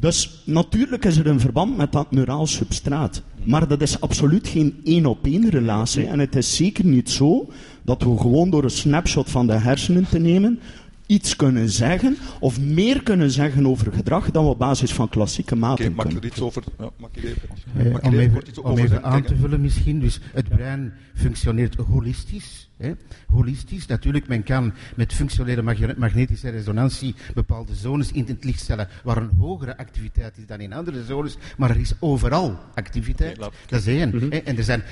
[0.00, 3.22] Dus natuurlijk is er een verband met dat neuraal substraat.
[3.44, 6.06] Maar dat is absoluut geen één-op-één relatie.
[6.06, 7.48] En het is zeker niet zo
[7.82, 10.58] dat we gewoon door een snapshot van de hersenen te nemen
[11.06, 15.52] iets kunnen zeggen, of meer kunnen zeggen over gedrag dan we op basis van klassieke
[15.54, 16.22] Oké, maten mag ik kunnen.
[16.22, 16.62] er iets over...
[16.78, 19.22] Ja, mag ik er even, Eh, mag ik om even, iets om over even aan
[19.22, 22.68] te vullen misschien, dus het brein functioneert holistisch.
[22.76, 22.92] Hè?
[23.26, 28.88] Holistisch, natuurlijk, men kan met functionele mag- magnetische resonantie bepaalde zones in het licht stellen
[29.04, 33.36] waar een hogere activiteit is dan in andere zones, maar er is overal activiteit.
[33.36, 34.10] Dat is één.
[34.30, 34.36] hè.
[34.38, 34.82] En er zijn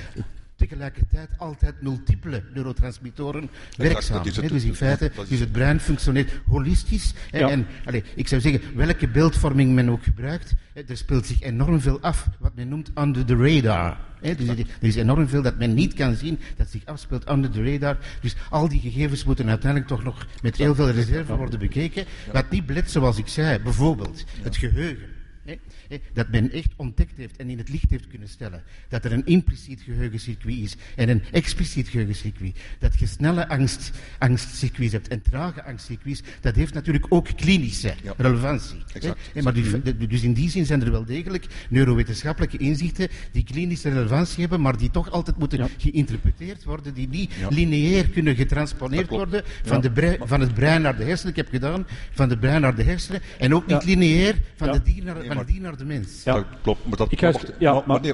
[0.67, 4.23] tegelijkertijd altijd multiple neurotransmittoren werkzaam.
[4.25, 4.49] het.
[4.49, 7.13] Dus in feite, Dat is- dus het brein functioneert holistisch.
[7.31, 7.49] Ja.
[7.49, 11.81] En allee, ik zou zeggen, welke beeldvorming men ook gebruikt, hè, er speelt zich enorm
[11.81, 13.97] veel af, wat men noemt under the radar.
[14.21, 14.35] hè.
[14.35, 17.49] Dus er er is enorm veel dat men niet kan zien, dat zich afspeelt under
[17.51, 17.97] the radar.
[18.21, 22.05] Dus al die gegevens moeten uiteindelijk toch nog met heel veel reserve worden bekeken.
[22.31, 25.07] Wat niet blijft, zoals ik zei, bijvoorbeeld het geheugen.
[26.13, 29.25] Dat men echt ontdekt heeft en in het licht heeft kunnen stellen dat er een
[29.25, 32.55] impliciet geheugencircuit is en een expliciet geheugencircuit.
[32.79, 38.13] Dat je snelle angst, angstcircuits hebt en trage angstcircuits, dat heeft natuurlijk ook klinische Ja.
[38.17, 38.77] relevantie.
[38.93, 39.19] Exact.
[39.43, 43.89] Maar dus, de- dus in die zin zijn er wel degelijk neurowetenschappelijke inzichten die klinische
[43.89, 45.67] relevantie hebben, maar die toch altijd moeten Ja.
[45.77, 47.47] geïnterpreteerd worden, die niet Ja.
[47.49, 51.31] lineair kunnen getransponeerd worden van, de van het brein naar de hersenen.
[51.31, 54.81] Ik heb gedaan van de brein naar de hersenen en ook niet lineair van, de
[54.81, 56.23] dier naar, van het dier naar de mens.
[56.23, 56.33] Ja.
[56.33, 57.11] Dat klopt, maar dat...
[57.11, 58.05] Ik ga- wacht, ja, maar- maar-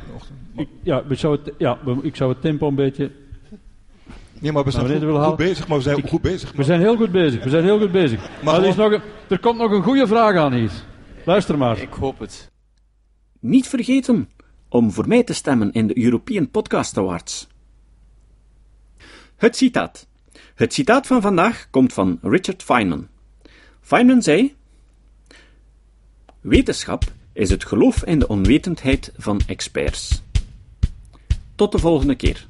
[0.55, 3.11] Ik, ja, ik zou het, ja, we- ik zou het tempo een beetje...
[4.39, 6.51] Nee, maar we zijn Nou, goed, bezig, maar we zijn Ik- goed bezig.
[6.51, 8.30] We zijn heel goed bezig, we zijn heel goed bezig.
[8.43, 10.72] Maar, er, is nog een, er komt nog een goede vraag aan hier.
[11.26, 11.82] Luister maar.
[11.82, 12.51] Ik hoop het.
[13.39, 14.30] Niet vergeten
[14.70, 17.47] om voor mij te stemmen in de European Podcast Awards.
[19.36, 20.07] Het citaat.
[20.55, 23.07] Het citaat van vandaag komt van Richard Feynman.
[23.82, 24.55] Feynman zei:
[26.41, 27.03] Wetenschap
[27.40, 30.22] is het geloof in de onwetendheid van experts.
[31.56, 32.48] Tot de volgende keer.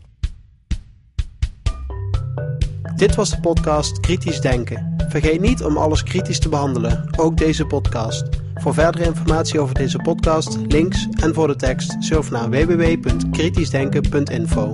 [2.96, 4.96] Dit was de podcast Kritisch Denken.
[5.10, 8.24] Vergeet niet om alles kritisch te behandelen, ook deze podcast.
[8.56, 14.74] Voor verdere informatie over deze podcast, links en voor de tekst, surf naar www.kritischdenken.info.